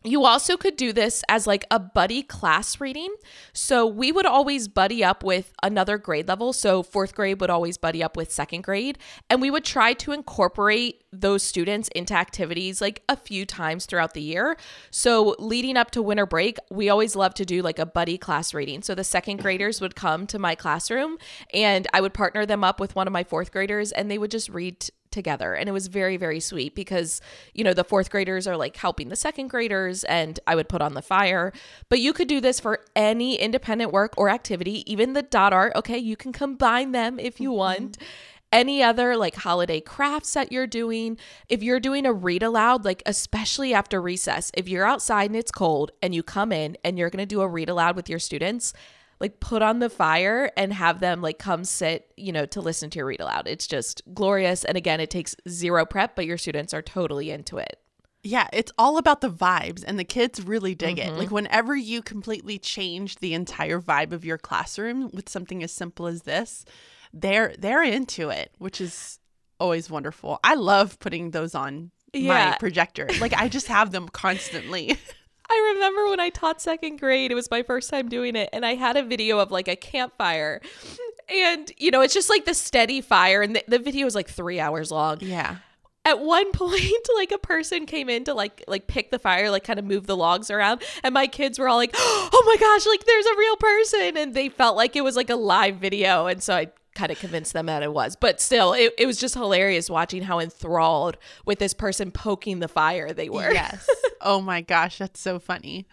you 0.09 0.25
also 0.25 0.57
could 0.57 0.75
do 0.75 0.93
this 0.93 1.23
as 1.29 1.45
like 1.45 1.65
a 1.71 1.79
buddy 1.79 2.23
class 2.23 2.79
reading. 2.79 3.13
So 3.53 3.85
we 3.85 4.11
would 4.11 4.25
always 4.25 4.67
buddy 4.67 5.03
up 5.03 5.23
with 5.23 5.53
another 5.63 5.97
grade 5.97 6.27
level. 6.27 6.53
So 6.53 6.83
fourth 6.83 7.13
grade 7.13 7.41
would 7.41 7.49
always 7.49 7.77
buddy 7.77 8.03
up 8.03 8.17
with 8.17 8.31
second 8.31 8.63
grade. 8.63 8.97
And 9.29 9.41
we 9.41 9.51
would 9.51 9.65
try 9.65 9.93
to 9.93 10.11
incorporate 10.11 11.03
those 11.11 11.43
students 11.43 11.89
into 11.95 12.13
activities 12.13 12.81
like 12.81 13.03
a 13.09 13.15
few 13.15 13.45
times 13.45 13.85
throughout 13.85 14.13
the 14.13 14.21
year. 14.21 14.57
So 14.91 15.35
leading 15.39 15.77
up 15.77 15.91
to 15.91 16.01
winter 16.01 16.25
break, 16.25 16.57
we 16.69 16.89
always 16.89 17.15
love 17.15 17.33
to 17.35 17.45
do 17.45 17.61
like 17.61 17.79
a 17.79 17.85
buddy 17.85 18.17
class 18.17 18.53
reading. 18.53 18.81
So 18.81 18.95
the 18.95 19.03
second 19.03 19.37
graders 19.37 19.81
would 19.81 19.95
come 19.95 20.27
to 20.27 20.39
my 20.39 20.55
classroom 20.55 21.17
and 21.53 21.87
I 21.93 22.01
would 22.01 22.13
partner 22.13 22.45
them 22.45 22.63
up 22.63 22.79
with 22.79 22.95
one 22.95 23.07
of 23.07 23.13
my 23.13 23.23
fourth 23.23 23.51
graders 23.51 23.91
and 23.91 24.09
they 24.09 24.17
would 24.17 24.31
just 24.31 24.49
read 24.49 24.85
together. 25.11 25.53
And 25.53 25.69
it 25.69 25.71
was 25.71 25.87
very 25.87 26.17
very 26.17 26.39
sweet 26.39 26.75
because 26.75 27.21
you 27.53 27.63
know 27.63 27.73
the 27.73 27.83
fourth 27.83 28.09
graders 28.09 28.47
are 28.47 28.57
like 28.57 28.77
helping 28.77 29.09
the 29.09 29.15
second 29.15 29.49
graders 29.49 30.03
and 30.05 30.39
i 30.47 30.55
would 30.55 30.69
put 30.69 30.81
on 30.81 30.93
the 30.93 31.01
fire. 31.01 31.51
But 31.89 31.99
you 31.99 32.13
could 32.13 32.27
do 32.27 32.41
this 32.41 32.59
for 32.59 32.81
any 32.95 33.35
independent 33.35 33.91
work 33.91 34.13
or 34.17 34.29
activity 34.29 34.89
even 34.91 35.13
the 35.13 35.21
dot 35.21 35.53
art 35.53 35.73
okay? 35.75 35.97
You 35.97 36.15
can 36.15 36.31
combine 36.31 36.91
them 36.91 37.19
if 37.19 37.39
you 37.39 37.49
mm-hmm. 37.49 37.57
want. 37.57 37.97
Any 38.51 38.81
other 38.81 39.15
like 39.15 39.35
holiday 39.35 39.79
crafts 39.79 40.33
that 40.33 40.51
you're 40.51 40.65
doing. 40.65 41.19
If 41.49 41.61
you're 41.61 41.79
doing 41.79 42.07
a 42.07 42.13
read 42.13 42.41
aloud 42.41 42.83
like 42.83 43.03
especially 43.05 43.75
after 43.75 44.01
recess 44.01 44.51
if 44.55 44.67
you're 44.67 44.87
outside 44.87 45.29
and 45.29 45.35
it's 45.35 45.51
cold 45.51 45.91
and 46.01 46.15
you 46.15 46.23
come 46.23 46.51
in 46.51 46.75
and 46.83 46.97
you're 46.97 47.11
going 47.11 47.21
to 47.21 47.27
do 47.27 47.41
a 47.41 47.47
read 47.47 47.69
aloud 47.69 47.95
with 47.95 48.09
your 48.09 48.17
students 48.17 48.73
like 49.19 49.39
put 49.39 49.61
on 49.61 49.79
the 49.79 49.89
fire 49.89 50.51
and 50.55 50.71
have 50.73 50.99
them 50.99 51.21
like 51.21 51.39
come 51.39 51.63
sit, 51.63 52.11
you 52.15 52.31
know, 52.31 52.45
to 52.47 52.61
listen 52.61 52.89
to 52.89 52.97
your 52.99 53.05
read 53.05 53.19
aloud. 53.19 53.47
It's 53.47 53.67
just 53.67 54.01
glorious. 54.13 54.63
And 54.63 54.77
again, 54.77 54.99
it 54.99 55.09
takes 55.09 55.35
zero 55.47 55.85
prep, 55.85 56.15
but 56.15 56.25
your 56.25 56.37
students 56.37 56.73
are 56.73 56.81
totally 56.81 57.29
into 57.29 57.57
it. 57.57 57.79
Yeah, 58.21 58.47
it's 58.51 58.71
all 58.77 58.97
about 58.97 59.21
the 59.21 59.29
vibes, 59.29 59.81
and 59.87 59.97
the 59.97 60.03
kids 60.03 60.43
really 60.43 60.75
dig 60.75 60.99
it. 60.99 61.13
Like, 61.13 61.27
mm-hmm. 61.27 61.35
whenever 61.35 61.73
you 61.73 62.01
completely 62.01 62.59
change 62.59 63.15
the 63.17 63.33
entire 63.33 63.79
vibe 63.79 64.11
of 64.11 64.25
your 64.25 64.37
classroom 64.37 65.09
with 65.13 65.29
something 65.29 65.63
as 65.63 65.71
simple 65.71 66.05
as 66.05 66.23
this, 66.23 66.65
they're 67.13 67.55
they're 67.57 67.81
into 67.83 68.29
it, 68.29 68.51
which 68.57 68.81
is 68.81 69.19
always 69.57 69.89
wonderful. 69.89 70.39
I 70.43 70.55
love 70.55 70.99
putting 70.99 71.31
those 71.31 71.55
on 71.55 71.91
my 72.13 72.19
Yeah. 72.19 72.57
projector. 72.57 73.07
Like, 73.21 73.33
I 73.33 73.47
just 73.47 73.67
have 73.67 73.91
them 73.91 74.09
constantly. 74.09 74.97
I 75.51 75.73
remember 75.73 76.09
when 76.09 76.19
I 76.19 76.29
taught 76.29 76.61
second 76.61 76.99
grade, 76.99 77.31
it 77.31 77.35
was 77.35 77.49
my 77.49 77.63
first 77.63 77.89
time 77.89 78.07
doing 78.07 78.35
it, 78.35 78.49
and 78.53 78.65
I 78.65 78.75
had 78.75 78.97
a 78.97 79.03
video 79.03 79.39
of 79.39 79.51
like 79.51 79.67
a 79.67 79.75
campfire. 79.75 80.61
And, 81.27 81.71
you 81.77 81.91
know, 81.91 82.01
it's 82.01 82.13
just 82.13 82.29
like 82.29 82.45
the 82.45 82.53
steady 82.53 83.01
fire, 83.01 83.41
and 83.41 83.55
the, 83.55 83.63
the 83.67 83.79
video 83.79 84.05
is 84.07 84.15
like 84.15 84.29
three 84.29 84.59
hours 84.59 84.91
long. 84.91 85.17
yeah. 85.21 85.57
At 86.05 86.21
one 86.21 86.51
point, 86.53 87.09
like 87.17 87.31
a 87.31 87.37
person 87.37 87.85
came 87.85 88.09
in 88.09 88.23
to 88.23 88.33
like 88.33 88.63
like 88.67 88.87
pick 88.87 89.11
the 89.11 89.19
fire, 89.19 89.51
like 89.51 89.63
kind 89.63 89.77
of 89.77 89.85
move 89.85 90.07
the 90.07 90.15
logs 90.15 90.49
around, 90.49 90.81
and 91.03 91.13
my 91.13 91.27
kids 91.27 91.59
were 91.59 91.67
all 91.67 91.75
like, 91.77 91.91
"Oh 91.95 92.43
my 92.45 92.55
gosh, 92.57 92.87
like 92.87 93.05
there's 93.05 93.25
a 93.25 93.37
real 93.37 93.55
person!" 93.57 94.17
And 94.17 94.33
they 94.33 94.49
felt 94.49 94.77
like 94.77 94.95
it 94.95 95.03
was 95.03 95.15
like 95.15 95.29
a 95.29 95.35
live 95.35 95.75
video, 95.75 96.27
and 96.27 96.41
so 96.41 96.55
I 96.55 96.67
kind 96.95 97.11
of 97.11 97.19
convinced 97.19 97.53
them 97.53 97.67
that 97.67 97.83
it 97.83 97.93
was. 97.93 98.15
But 98.15 98.39
still, 98.41 98.73
it, 98.73 98.93
it 98.97 99.05
was 99.05 99.17
just 99.17 99.35
hilarious 99.35 99.89
watching 99.89 100.23
how 100.23 100.39
enthralled 100.39 101.17
with 101.45 101.59
this 101.59 101.73
person 101.73 102.11
poking 102.11 102.59
the 102.59 102.67
fire 102.67 103.13
they 103.13 103.29
were. 103.29 103.51
Yes. 103.51 103.87
oh 104.21 104.41
my 104.41 104.61
gosh, 104.61 104.97
that's 104.97 105.19
so 105.19 105.39
funny. 105.39 105.85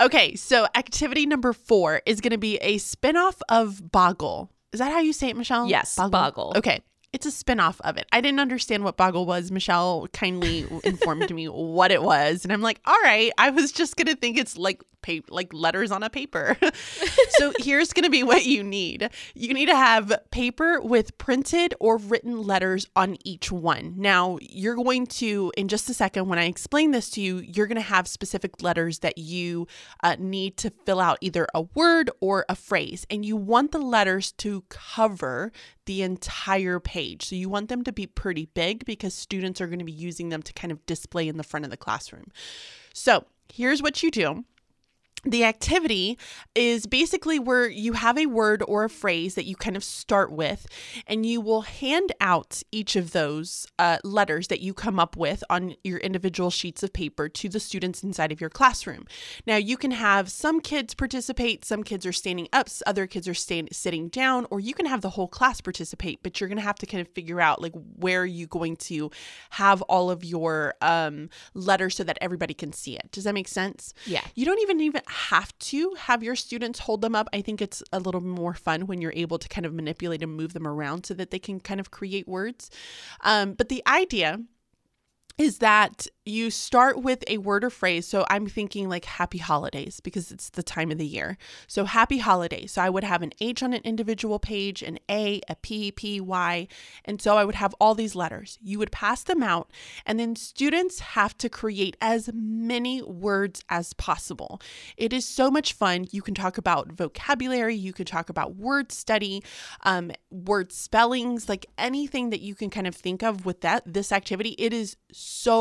Okay, 0.00 0.34
so 0.34 0.66
activity 0.74 1.26
number 1.26 1.52
four 1.52 2.02
is 2.06 2.20
going 2.20 2.32
to 2.32 2.38
be 2.38 2.56
a 2.58 2.76
spinoff 2.76 3.40
of 3.48 3.90
Boggle. 3.90 4.50
Is 4.72 4.80
that 4.80 4.92
how 4.92 5.00
you 5.00 5.12
say 5.12 5.28
it, 5.28 5.36
Michelle? 5.36 5.68
Yes, 5.68 5.96
Boggle. 5.96 6.52
Okay. 6.56 6.82
It's 7.12 7.24
a 7.24 7.30
spinoff 7.30 7.80
of 7.80 7.96
it. 7.96 8.06
I 8.12 8.20
didn't 8.20 8.40
understand 8.40 8.84
what 8.84 8.96
Boggle 8.96 9.24
was. 9.24 9.50
Michelle 9.50 10.08
kindly 10.12 10.66
informed 10.84 11.34
me 11.34 11.46
what 11.46 11.90
it 11.90 12.02
was, 12.02 12.44
and 12.44 12.52
I'm 12.52 12.60
like, 12.60 12.80
"All 12.84 12.98
right." 13.02 13.32
I 13.38 13.50
was 13.50 13.72
just 13.72 13.96
gonna 13.96 14.14
think 14.14 14.36
it's 14.36 14.58
like 14.58 14.82
like 15.30 15.52
letters 15.52 15.90
on 15.90 16.02
a 16.02 16.10
paper. 16.10 16.56
so 17.30 17.52
here's 17.58 17.92
gonna 17.92 18.10
be 18.10 18.22
what 18.22 18.44
you 18.44 18.62
need. 18.62 19.08
You 19.34 19.54
need 19.54 19.66
to 19.66 19.76
have 19.76 20.12
paper 20.30 20.80
with 20.80 21.16
printed 21.18 21.74
or 21.80 21.96
written 21.96 22.42
letters 22.42 22.86
on 22.94 23.16
each 23.24 23.50
one. 23.50 23.94
Now 23.96 24.38
you're 24.40 24.74
going 24.74 25.06
to, 25.06 25.52
in 25.56 25.68
just 25.68 25.88
a 25.88 25.94
second, 25.94 26.28
when 26.28 26.38
I 26.38 26.44
explain 26.44 26.90
this 26.90 27.10
to 27.10 27.20
you, 27.20 27.38
you're 27.38 27.66
gonna 27.66 27.80
have 27.80 28.06
specific 28.06 28.62
letters 28.62 29.00
that 29.00 29.18
you 29.18 29.66
uh, 30.02 30.16
need 30.18 30.56
to 30.58 30.70
fill 30.84 31.00
out 31.00 31.18
either 31.20 31.46
a 31.54 31.62
word 31.62 32.10
or 32.20 32.44
a 32.48 32.54
phrase, 32.54 33.06
and 33.10 33.24
you 33.24 33.36
want 33.36 33.72
the 33.72 33.78
letters 33.78 34.32
to 34.32 34.64
cover 34.68 35.52
the 35.88 36.02
entire 36.02 36.78
page. 36.78 37.24
So 37.24 37.34
you 37.34 37.48
want 37.48 37.70
them 37.70 37.82
to 37.84 37.92
be 37.92 38.06
pretty 38.06 38.44
big 38.52 38.84
because 38.84 39.14
students 39.14 39.58
are 39.58 39.66
going 39.66 39.78
to 39.78 39.86
be 39.86 39.90
using 39.90 40.28
them 40.28 40.42
to 40.42 40.52
kind 40.52 40.70
of 40.70 40.84
display 40.84 41.26
in 41.26 41.38
the 41.38 41.42
front 41.42 41.64
of 41.64 41.70
the 41.70 41.78
classroom. 41.78 42.30
So 42.92 43.24
here's 43.50 43.82
what 43.82 44.02
you 44.02 44.10
do. 44.10 44.44
The 45.24 45.44
activity 45.44 46.18
is 46.54 46.86
basically 46.86 47.38
where 47.38 47.68
you 47.68 47.94
have 47.94 48.18
a 48.18 48.26
word 48.26 48.62
or 48.66 48.84
a 48.84 48.90
phrase 48.90 49.34
that 49.34 49.46
you 49.46 49.56
kind 49.56 49.76
of 49.76 49.82
start 49.82 50.30
with, 50.30 50.66
and 51.06 51.26
you 51.26 51.40
will 51.40 51.62
hand 51.62 52.12
out 52.20 52.62
each 52.70 52.96
of 52.96 53.12
those 53.12 53.66
uh, 53.78 53.98
letters 54.04 54.48
that 54.48 54.60
you 54.60 54.74
come 54.74 54.98
up 54.98 55.16
with 55.16 55.42
on 55.50 55.74
your 55.82 55.98
individual 55.98 56.50
sheets 56.50 56.82
of 56.82 56.92
paper 56.92 57.28
to 57.28 57.48
the 57.48 57.60
students 57.60 58.02
inside 58.02 58.32
of 58.32 58.40
your 58.40 58.50
classroom. 58.50 59.06
Now, 59.46 59.56
you 59.56 59.76
can 59.76 59.90
have 59.90 60.30
some 60.30 60.60
kids 60.60 60.94
participate, 60.94 61.64
some 61.64 61.82
kids 61.82 62.06
are 62.06 62.12
standing 62.12 62.48
up, 62.52 62.68
other 62.86 63.06
kids 63.06 63.26
are 63.26 63.34
staying, 63.34 63.68
sitting 63.72 64.08
down, 64.08 64.46
or 64.50 64.60
you 64.60 64.74
can 64.74 64.86
have 64.86 65.00
the 65.00 65.10
whole 65.10 65.28
class 65.28 65.60
participate, 65.60 66.22
but 66.22 66.40
you're 66.40 66.48
going 66.48 66.58
to 66.58 66.62
have 66.62 66.76
to 66.76 66.86
kind 66.86 67.00
of 67.00 67.08
figure 67.08 67.40
out 67.40 67.60
like 67.60 67.72
where 67.96 68.22
are 68.22 68.26
you're 68.26 68.48
going 68.48 68.76
to 68.76 69.10
have 69.50 69.82
all 69.82 70.10
of 70.10 70.24
your 70.24 70.74
um, 70.82 71.28
letters 71.54 71.96
so 71.96 72.04
that 72.04 72.18
everybody 72.20 72.54
can 72.54 72.72
see 72.72 72.96
it. 72.96 73.10
Does 73.12 73.24
that 73.24 73.34
make 73.34 73.48
sense? 73.48 73.94
Yeah. 74.06 74.22
You 74.34 74.44
don't 74.44 74.60
even 74.60 74.80
even 74.80 75.02
have 75.08 75.56
to 75.58 75.94
have 75.98 76.22
your 76.22 76.36
students 76.36 76.78
hold 76.78 77.02
them 77.02 77.14
up. 77.14 77.28
I 77.32 77.40
think 77.40 77.60
it's 77.60 77.82
a 77.92 78.00
little 78.00 78.20
more 78.20 78.54
fun 78.54 78.86
when 78.86 79.00
you're 79.00 79.12
able 79.14 79.38
to 79.38 79.48
kind 79.48 79.66
of 79.66 79.72
manipulate 79.72 80.22
and 80.22 80.34
move 80.34 80.52
them 80.52 80.66
around 80.66 81.06
so 81.06 81.14
that 81.14 81.30
they 81.30 81.38
can 81.38 81.60
kind 81.60 81.80
of 81.80 81.90
create 81.90 82.28
words. 82.28 82.70
Um, 83.22 83.54
but 83.54 83.68
the 83.68 83.82
idea 83.86 84.40
is 85.38 85.58
that 85.58 86.06
you 86.24 86.50
start 86.50 87.02
with 87.02 87.24
a 87.26 87.38
word 87.38 87.64
or 87.64 87.70
phrase. 87.70 88.06
So 88.06 88.26
I'm 88.28 88.46
thinking 88.46 88.88
like 88.88 89.06
happy 89.06 89.38
holidays 89.38 90.00
because 90.00 90.30
it's 90.30 90.50
the 90.50 90.62
time 90.62 90.90
of 90.90 90.98
the 90.98 91.06
year. 91.06 91.38
So 91.66 91.84
happy 91.86 92.18
holidays. 92.18 92.72
So 92.72 92.82
I 92.82 92.90
would 92.90 93.04
have 93.04 93.22
an 93.22 93.32
H 93.40 93.62
on 93.62 93.72
an 93.72 93.80
individual 93.82 94.38
page, 94.38 94.82
an 94.82 94.98
A, 95.10 95.40
a 95.48 95.54
P, 95.56 95.90
P, 95.90 96.20
Y. 96.20 96.68
And 97.04 97.22
so 97.22 97.36
I 97.36 97.44
would 97.44 97.54
have 97.54 97.74
all 97.80 97.94
these 97.94 98.14
letters. 98.14 98.58
You 98.60 98.78
would 98.78 98.92
pass 98.92 99.22
them 99.22 99.42
out, 99.42 99.70
and 100.04 100.20
then 100.20 100.36
students 100.36 101.00
have 101.00 101.38
to 101.38 101.48
create 101.48 101.96
as 102.00 102.28
many 102.34 103.02
words 103.02 103.64
as 103.70 103.92
possible. 103.94 104.60
It 104.96 105.12
is 105.12 105.24
so 105.24 105.50
much 105.50 105.72
fun. 105.72 106.08
You 106.10 106.20
can 106.20 106.34
talk 106.34 106.58
about 106.58 106.92
vocabulary, 106.92 107.74
you 107.74 107.92
can 107.92 108.04
talk 108.04 108.28
about 108.28 108.56
word 108.56 108.92
study, 108.92 109.42
um, 109.84 110.10
word 110.30 110.72
spellings, 110.72 111.48
like 111.48 111.66
anything 111.78 112.30
that 112.30 112.40
you 112.40 112.54
can 112.54 112.70
kind 112.70 112.86
of 112.86 112.94
think 112.94 113.22
of 113.22 113.46
with 113.46 113.62
that 113.62 113.82
this 113.86 114.12
activity. 114.12 114.50
It 114.58 114.72
is 114.72 114.96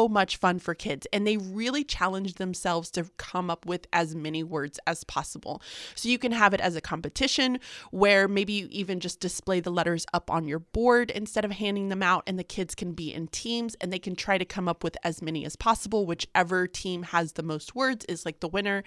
much 0.10 0.38
fun 0.38 0.60
for 0.60 0.74
kids, 0.74 1.08
and 1.14 1.26
they 1.26 1.38
really 1.38 1.84
challenge 1.84 2.36
themselves 2.36 2.92
to 2.92 3.10
come 3.18 3.50
up 3.50 3.66
with 3.66 3.88
as 3.94 4.16
many 4.16 4.44
words 4.44 4.80
as 4.86 5.04
possible. 5.04 5.62
So 5.96 6.10
you 6.10 6.18
can 6.18 6.32
have 6.32 6.54
it 6.54 6.60
as 6.60 6.76
a 6.76 6.82
competition 6.82 7.60
where 7.92 8.28
maybe 8.28 8.54
you 8.54 8.68
even 8.70 9.00
just 9.00 9.20
display 9.20 9.60
the 9.60 9.70
letters 9.72 10.06
up 10.14 10.30
on 10.30 10.48
your 10.48 10.60
board 10.60 11.12
instead 11.12 11.46
of 11.46 11.52
handing 11.52 11.90
them 11.90 12.04
out, 12.04 12.24
and 12.28 12.38
the 12.38 12.44
kids 12.44 12.76
can 12.76 12.94
be 12.94 13.14
in 13.14 13.28
teams 13.28 13.76
and 13.82 13.92
they 13.92 14.00
can 14.00 14.16
try 14.16 14.38
to 14.38 14.46
come 14.46 14.68
up 14.68 14.84
with 14.84 14.98
as 15.04 15.22
many 15.22 15.46
as 15.46 15.56
possible. 15.56 16.06
Whichever 16.06 16.68
team 16.68 17.04
has 17.04 17.34
the 17.34 17.44
most 17.44 17.76
words 17.76 18.06
is 18.06 18.26
like 18.26 18.40
the 18.40 18.48
winner, 18.48 18.84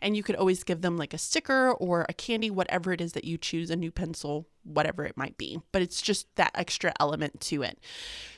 and 0.00 0.16
you 0.16 0.22
could 0.22 0.36
always 0.36 0.64
give 0.64 0.82
them 0.82 0.96
like 0.96 1.14
a 1.14 1.18
sticker 1.18 1.72
or 1.72 2.06
a 2.08 2.14
candy, 2.14 2.50
whatever 2.50 2.92
it 2.92 3.00
is 3.00 3.12
that 3.12 3.24
you 3.24 3.38
choose, 3.38 3.70
a 3.70 3.76
new 3.76 3.90
pencil, 3.90 4.46
whatever 4.64 5.04
it 5.04 5.16
might 5.16 5.36
be. 5.36 5.60
But 5.72 5.82
it's 5.82 6.02
just 6.02 6.34
that 6.36 6.50
extra 6.54 6.92
element 6.98 7.40
to 7.42 7.62
it. 7.62 7.78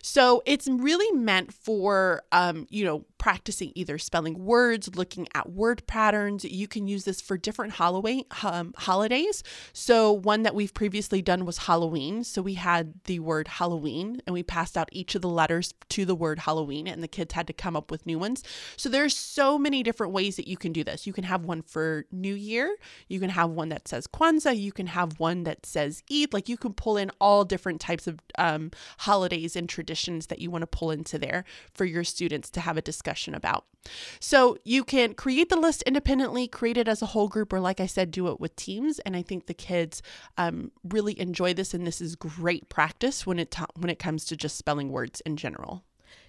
So 0.02 0.42
it's 0.46 0.68
really 0.68 1.10
meant 1.18 1.52
for, 1.52 2.22
um, 2.30 2.66
you 2.70 2.84
know, 2.84 3.04
practicing 3.18 3.72
either 3.74 3.98
spelling 3.98 4.44
words, 4.44 4.94
looking 4.94 5.26
at 5.34 5.50
word 5.50 5.84
patterns. 5.88 6.44
You 6.44 6.68
can 6.68 6.86
use 6.86 7.04
this 7.04 7.20
for 7.20 7.36
different 7.36 7.72
Halloween 7.72 8.24
um, 8.44 8.72
holidays. 8.76 9.42
So 9.72 10.12
one 10.12 10.44
that 10.44 10.54
we've 10.54 10.72
previously 10.72 11.22
done 11.22 11.44
was 11.44 11.58
Halloween. 11.58 12.22
So 12.22 12.40
we 12.40 12.54
had 12.54 12.94
the 13.04 13.18
word 13.18 13.48
Halloween, 13.48 14.20
and 14.26 14.34
we 14.34 14.44
passed 14.44 14.76
out 14.76 14.88
each 14.92 15.16
of 15.16 15.22
the 15.22 15.28
letters 15.28 15.74
to 15.88 16.04
the 16.04 16.14
word 16.14 16.38
Halloween, 16.40 16.86
and 16.86 17.02
the 17.02 17.08
kids 17.08 17.34
had 17.34 17.48
to 17.48 17.52
come 17.52 17.74
up 17.74 17.90
with 17.90 18.06
new 18.06 18.18
ones. 18.18 18.44
So 18.76 18.88
there's 18.88 19.16
so 19.16 19.58
many 19.58 19.82
different 19.82 20.12
ways 20.12 20.36
that 20.36 20.46
you 20.46 20.56
can 20.56 20.72
do 20.72 20.84
this. 20.84 21.06
You 21.06 21.12
can 21.12 21.24
have 21.24 21.44
one 21.44 21.62
for 21.62 22.04
New 22.12 22.34
Year. 22.34 22.76
You 23.08 23.18
can 23.18 23.30
have 23.30 23.50
one 23.50 23.70
that 23.70 23.88
says 23.88 24.06
Kwanzaa. 24.06 24.56
You 24.56 24.70
can 24.70 24.86
have 24.86 25.18
one 25.18 25.42
that 25.44 25.66
says 25.66 26.02
Like 26.32 26.48
you 26.48 26.56
can 26.56 26.72
pull 26.72 26.96
in 26.96 27.10
all 27.20 27.44
different 27.44 27.80
types 27.80 28.06
of 28.06 28.20
um, 28.38 28.70
holidays 28.98 29.56
and 29.56 29.68
traditions 29.68 30.28
that 30.28 30.38
you 30.38 30.50
want 30.50 30.62
to 30.62 30.66
pull 30.66 30.90
into 30.90 31.18
there 31.18 31.44
for 31.74 31.84
your 31.84 32.04
students 32.04 32.48
to 32.50 32.60
have 32.60 32.76
a 32.76 32.82
discussion 32.82 33.34
about. 33.34 33.66
So 34.20 34.56
you 34.64 34.82
can 34.84 35.14
create 35.14 35.48
the 35.48 35.56
list 35.56 35.82
independently, 35.82 36.48
create 36.48 36.76
it 36.76 36.88
as 36.88 37.02
a 37.02 37.06
whole 37.06 37.28
group, 37.28 37.52
or 37.52 37.60
like 37.60 37.80
I 37.80 37.86
said, 37.86 38.10
do 38.10 38.28
it 38.28 38.40
with 38.40 38.56
teams. 38.56 38.98
And 39.00 39.16
I 39.16 39.22
think 39.22 39.46
the 39.46 39.54
kids 39.54 40.02
um, 40.36 40.72
really 40.82 41.18
enjoy 41.20 41.54
this, 41.54 41.74
and 41.74 41.86
this 41.86 42.00
is 42.00 42.16
great 42.16 42.68
practice 42.68 43.26
when 43.26 43.38
it 43.38 43.50
ta- 43.50 43.66
when 43.76 43.90
it 43.90 43.98
comes 43.98 44.24
to 44.26 44.36
just 44.36 44.56
spelling 44.56 44.90
words 44.90 45.20
in 45.22 45.36
general. 45.36 45.84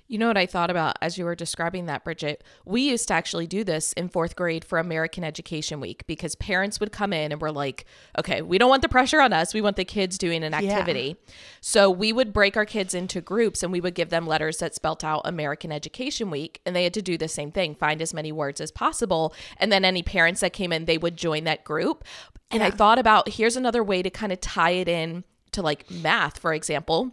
You 0.09 0.17
know 0.17 0.27
what 0.27 0.37
I 0.37 0.45
thought 0.45 0.69
about 0.69 0.97
as 1.01 1.17
you 1.17 1.25
were 1.25 1.35
describing 1.35 1.87
that, 1.87 2.05
Bridget? 2.05 2.41
We 2.65 2.89
used 2.89 3.09
to 3.09 3.13
actually 3.13 3.45
do 3.45 3.65
this 3.65 3.91
in 3.93 4.07
fourth 4.07 4.37
grade 4.37 4.63
for 4.63 4.79
American 4.79 5.25
Education 5.25 5.81
Week 5.81 6.07
because 6.07 6.35
parents 6.35 6.79
would 6.79 6.93
come 6.93 7.11
in 7.11 7.33
and 7.33 7.41
we're 7.41 7.49
like, 7.49 7.85
okay, 8.17 8.41
we 8.41 8.57
don't 8.57 8.69
want 8.69 8.83
the 8.83 8.89
pressure 8.89 9.19
on 9.19 9.33
us. 9.33 9.53
We 9.53 9.59
want 9.59 9.75
the 9.75 9.83
kids 9.83 10.17
doing 10.17 10.45
an 10.45 10.53
activity. 10.53 11.17
So 11.59 11.91
we 11.91 12.13
would 12.13 12.31
break 12.31 12.55
our 12.55 12.65
kids 12.65 12.93
into 12.93 13.19
groups 13.19 13.63
and 13.63 13.71
we 13.71 13.81
would 13.81 13.95
give 13.95 14.09
them 14.09 14.25
letters 14.25 14.59
that 14.59 14.73
spelt 14.73 15.03
out 15.03 15.21
American 15.25 15.73
Education 15.73 16.29
Week. 16.31 16.61
And 16.65 16.73
they 16.73 16.85
had 16.85 16.93
to 16.93 17.01
do 17.01 17.17
the 17.17 17.27
same 17.27 17.51
thing 17.51 17.75
find 17.75 18.01
as 18.01 18.13
many 18.13 18.31
words 18.31 18.61
as 18.61 18.71
possible. 18.71 19.33
And 19.57 19.73
then 19.73 19.83
any 19.83 20.03
parents 20.03 20.39
that 20.39 20.53
came 20.53 20.71
in, 20.71 20.85
they 20.85 20.97
would 20.97 21.17
join 21.17 21.43
that 21.43 21.65
group. 21.65 22.05
And 22.49 22.63
I 22.63 22.71
thought 22.71 22.97
about 22.97 23.27
here's 23.27 23.57
another 23.57 23.83
way 23.83 24.01
to 24.01 24.09
kind 24.09 24.31
of 24.31 24.39
tie 24.39 24.71
it 24.71 24.87
in 24.87 25.25
to 25.51 25.61
like 25.61 25.91
math, 25.91 26.37
for 26.37 26.53
example. 26.53 27.11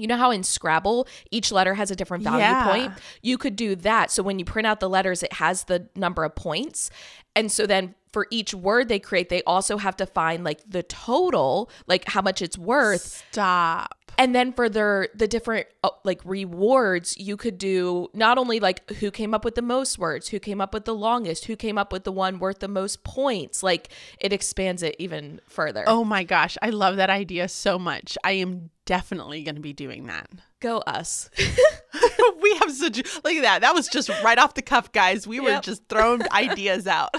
You 0.00 0.06
know 0.06 0.16
how 0.16 0.30
in 0.30 0.42
Scrabble 0.42 1.06
each 1.30 1.52
letter 1.52 1.74
has 1.74 1.90
a 1.90 1.96
different 1.96 2.24
value 2.24 2.40
Yeah. 2.40 2.66
point? 2.66 2.92
You 3.22 3.38
could 3.38 3.54
do 3.56 3.76
that. 3.76 4.10
So 4.10 4.22
when 4.22 4.38
you 4.38 4.44
print 4.44 4.66
out 4.66 4.80
the 4.80 4.88
letters, 4.88 5.22
it 5.22 5.34
has 5.34 5.64
the 5.64 5.88
number 5.94 6.24
of 6.24 6.34
points. 6.34 6.90
And 7.36 7.52
so 7.52 7.66
then 7.66 7.94
for 8.12 8.26
each 8.30 8.54
word 8.54 8.88
they 8.88 8.98
create, 8.98 9.28
they 9.28 9.42
also 9.44 9.76
have 9.76 9.96
to 9.96 10.06
find 10.06 10.44
like 10.44 10.60
the 10.68 10.82
total, 10.82 11.70
like 11.86 12.08
how 12.08 12.22
much 12.22 12.42
it's 12.42 12.58
worth. 12.58 13.24
Stop. 13.30 13.96
And 14.18 14.34
then 14.34 14.52
for 14.52 14.68
their 14.68 15.08
the 15.14 15.28
different 15.28 15.66
uh, 15.82 15.90
like 16.04 16.20
rewards, 16.24 17.16
you 17.16 17.36
could 17.36 17.56
do 17.56 18.08
not 18.12 18.36
only 18.36 18.60
like 18.60 18.88
who 18.94 19.10
came 19.10 19.32
up 19.32 19.44
with 19.44 19.54
the 19.54 19.62
most 19.62 19.98
words, 19.98 20.28
who 20.28 20.38
came 20.38 20.60
up 20.60 20.74
with 20.74 20.84
the 20.84 20.94
longest, 20.94 21.46
who 21.46 21.56
came 21.56 21.78
up 21.78 21.92
with 21.92 22.04
the 22.04 22.12
one 22.12 22.38
worth 22.38 22.58
the 22.58 22.68
most 22.68 23.02
points. 23.04 23.62
Like 23.62 23.88
it 24.20 24.32
expands 24.32 24.82
it 24.82 24.96
even 24.98 25.40
further. 25.46 25.84
Oh 25.86 26.04
my 26.04 26.24
gosh, 26.24 26.58
I 26.60 26.70
love 26.70 26.96
that 26.96 27.08
idea 27.08 27.48
so 27.48 27.78
much. 27.78 28.18
I 28.24 28.32
am 28.32 28.70
definitely 28.84 29.42
going 29.42 29.54
to 29.54 29.60
be 29.60 29.72
doing 29.72 30.06
that. 30.06 30.28
Go 30.60 30.78
us. 30.78 31.30
we 32.42 32.54
have 32.56 32.72
such 32.72 32.98
look 33.24 33.34
at 33.34 33.42
that. 33.42 33.60
That 33.62 33.74
was 33.74 33.88
just 33.88 34.08
right 34.22 34.38
off 34.38 34.54
the 34.54 34.62
cuff, 34.62 34.92
guys. 34.92 35.26
We 35.26 35.40
were 35.40 35.60
just 35.60 35.82
throwing 35.88 36.22
ideas 36.32 36.86
out. 36.86 37.14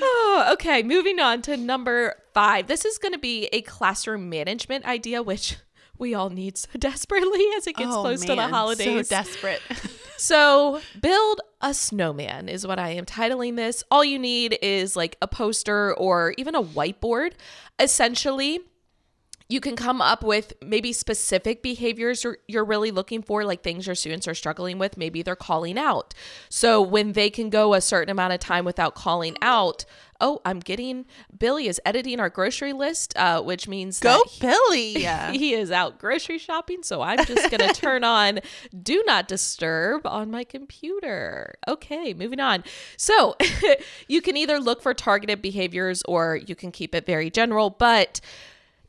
Oh, 0.00 0.50
okay. 0.54 0.82
Moving 0.82 1.20
on 1.20 1.42
to 1.42 1.56
number 1.56 2.14
five. 2.32 2.66
This 2.66 2.84
is 2.84 2.98
going 2.98 3.12
to 3.12 3.18
be 3.18 3.46
a 3.46 3.62
classroom 3.62 4.28
management 4.28 4.86
idea, 4.86 5.22
which 5.22 5.56
we 5.98 6.14
all 6.14 6.30
need 6.30 6.56
so 6.58 6.70
desperately 6.78 7.44
as 7.56 7.66
it 7.66 7.76
gets 7.76 7.90
Oh, 7.92 8.02
close 8.02 8.20
to 8.22 8.28
the 8.28 8.36
man, 8.36 8.50
holidays. 8.50 9.08
So 9.08 9.14
desperate. 9.16 9.62
So, 10.18 10.80
build 11.00 11.42
a 11.60 11.74
snowman 11.74 12.48
is 12.48 12.66
what 12.66 12.78
I 12.78 12.90
am 12.90 13.04
titling 13.04 13.56
this. 13.56 13.84
All 13.90 14.04
you 14.04 14.18
need 14.18 14.58
is 14.62 14.96
like 14.96 15.16
a 15.20 15.28
poster 15.28 15.94
or 15.94 16.34
even 16.38 16.54
a 16.54 16.62
whiteboard. 16.62 17.32
Essentially, 17.78 18.60
you 19.48 19.60
can 19.60 19.76
come 19.76 20.00
up 20.00 20.24
with 20.24 20.54
maybe 20.60 20.92
specific 20.92 21.62
behaviors 21.62 22.24
you're, 22.24 22.38
you're 22.48 22.64
really 22.64 22.90
looking 22.90 23.22
for, 23.22 23.44
like 23.44 23.62
things 23.62 23.86
your 23.86 23.94
students 23.94 24.26
are 24.26 24.34
struggling 24.34 24.78
with. 24.78 24.96
Maybe 24.96 25.22
they're 25.22 25.36
calling 25.36 25.78
out. 25.78 26.14
So, 26.48 26.82
when 26.82 27.12
they 27.12 27.30
can 27.30 27.48
go 27.50 27.74
a 27.74 27.80
certain 27.80 28.10
amount 28.10 28.32
of 28.32 28.40
time 28.40 28.64
without 28.64 28.94
calling 28.94 29.36
out, 29.40 29.84
oh, 30.20 30.40
I'm 30.44 30.60
getting 30.60 31.06
Billy 31.38 31.68
is 31.68 31.80
editing 31.84 32.18
our 32.18 32.28
grocery 32.30 32.72
list, 32.72 33.16
uh, 33.16 33.40
which 33.42 33.68
means 33.68 34.00
Go 34.00 34.22
he- 34.28 34.40
Billy. 34.40 34.92
he 35.32 35.54
is 35.54 35.70
out 35.70 35.98
grocery 35.98 36.38
shopping, 36.38 36.82
so 36.82 37.02
I'm 37.02 37.24
just 37.24 37.50
going 37.50 37.68
to 37.72 37.72
turn 37.72 38.02
on 38.02 38.40
do 38.82 39.02
not 39.06 39.28
disturb 39.28 40.06
on 40.06 40.30
my 40.30 40.42
computer. 40.42 41.54
Okay, 41.68 42.14
moving 42.14 42.40
on. 42.40 42.64
So, 42.96 43.36
you 44.08 44.20
can 44.20 44.36
either 44.36 44.58
look 44.58 44.82
for 44.82 44.92
targeted 44.92 45.40
behaviors 45.40 46.02
or 46.08 46.36
you 46.36 46.56
can 46.56 46.72
keep 46.72 46.94
it 46.94 47.06
very 47.06 47.30
general, 47.30 47.70
but 47.70 48.20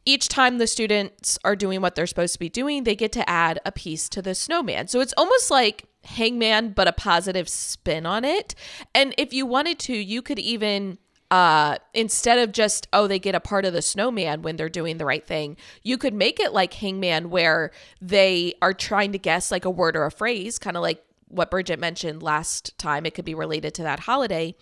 each 0.07 0.29
time 0.29 0.57
the 0.57 0.67
students 0.67 1.37
are 1.43 1.55
doing 1.55 1.81
what 1.81 1.95
they're 1.95 2.07
supposed 2.07 2.31
to 2.33 2.39
be 2.39 2.47
doing, 2.47 2.85
they 2.85 2.95
get 2.95 3.11
to 3.11 3.29
add 3.29 3.59
a 3.65 3.73
piece 3.73 4.07
to 4.09 4.21
the 4.21 4.33
snowman. 4.33 4.87
So 4.87 5.01
it's 5.01 5.13
almost 5.17 5.51
like 5.51 5.83
hangman, 6.05 6.69
but 6.69 6.87
a 6.87 6.93
positive 6.93 7.49
spin 7.49 8.05
on 8.05 8.23
it. 8.23 8.55
And 8.95 9.13
if 9.17 9.33
you 9.33 9.45
wanted 9.45 9.79
to, 9.79 9.93
you 9.93 10.21
could 10.21 10.39
even 10.39 10.97
uh 11.29 11.75
instead 11.93 12.39
of 12.39 12.53
just 12.53 12.87
oh 12.93 13.05
they 13.05 13.19
get 13.19 13.35
a 13.35 13.39
part 13.41 13.65
of 13.65 13.73
the 13.73 13.81
snowman 13.81 14.41
when 14.43 14.55
they're 14.55 14.69
doing 14.69 14.97
the 14.97 15.03
right 15.03 15.27
thing 15.27 15.57
you 15.83 15.97
could 15.97 16.13
make 16.13 16.39
it 16.39 16.53
like 16.53 16.73
hangman 16.75 17.29
where 17.29 17.69
they 17.99 18.53
are 18.61 18.73
trying 18.73 19.11
to 19.11 19.17
guess 19.17 19.51
like 19.51 19.65
a 19.65 19.69
word 19.69 19.97
or 19.97 20.05
a 20.05 20.11
phrase 20.11 20.57
kind 20.57 20.77
of 20.77 20.83
like 20.83 21.03
what 21.27 21.51
Bridget 21.51 21.79
mentioned 21.79 22.23
last 22.23 22.77
time, 22.77 23.05
it 23.05 23.13
could 23.13 23.25
be 23.25 23.35
related 23.35 23.73
to 23.75 23.83
that 23.83 24.01
holiday. 24.01 24.55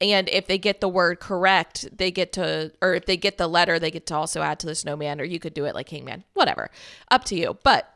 And 0.00 0.28
if 0.28 0.46
they 0.46 0.58
get 0.58 0.80
the 0.80 0.88
word 0.88 1.20
correct, 1.20 1.88
they 1.96 2.10
get 2.10 2.32
to, 2.34 2.72
or 2.80 2.94
if 2.94 3.06
they 3.06 3.16
get 3.16 3.38
the 3.38 3.48
letter, 3.48 3.78
they 3.78 3.90
get 3.90 4.06
to 4.06 4.14
also 4.14 4.42
add 4.42 4.60
to 4.60 4.66
the 4.66 4.74
snowman, 4.74 5.20
or 5.20 5.24
you 5.24 5.38
could 5.38 5.54
do 5.54 5.64
it 5.64 5.74
like 5.74 5.88
hangman, 5.88 6.24
whatever, 6.34 6.70
up 7.10 7.24
to 7.24 7.34
you. 7.34 7.58
But 7.62 7.88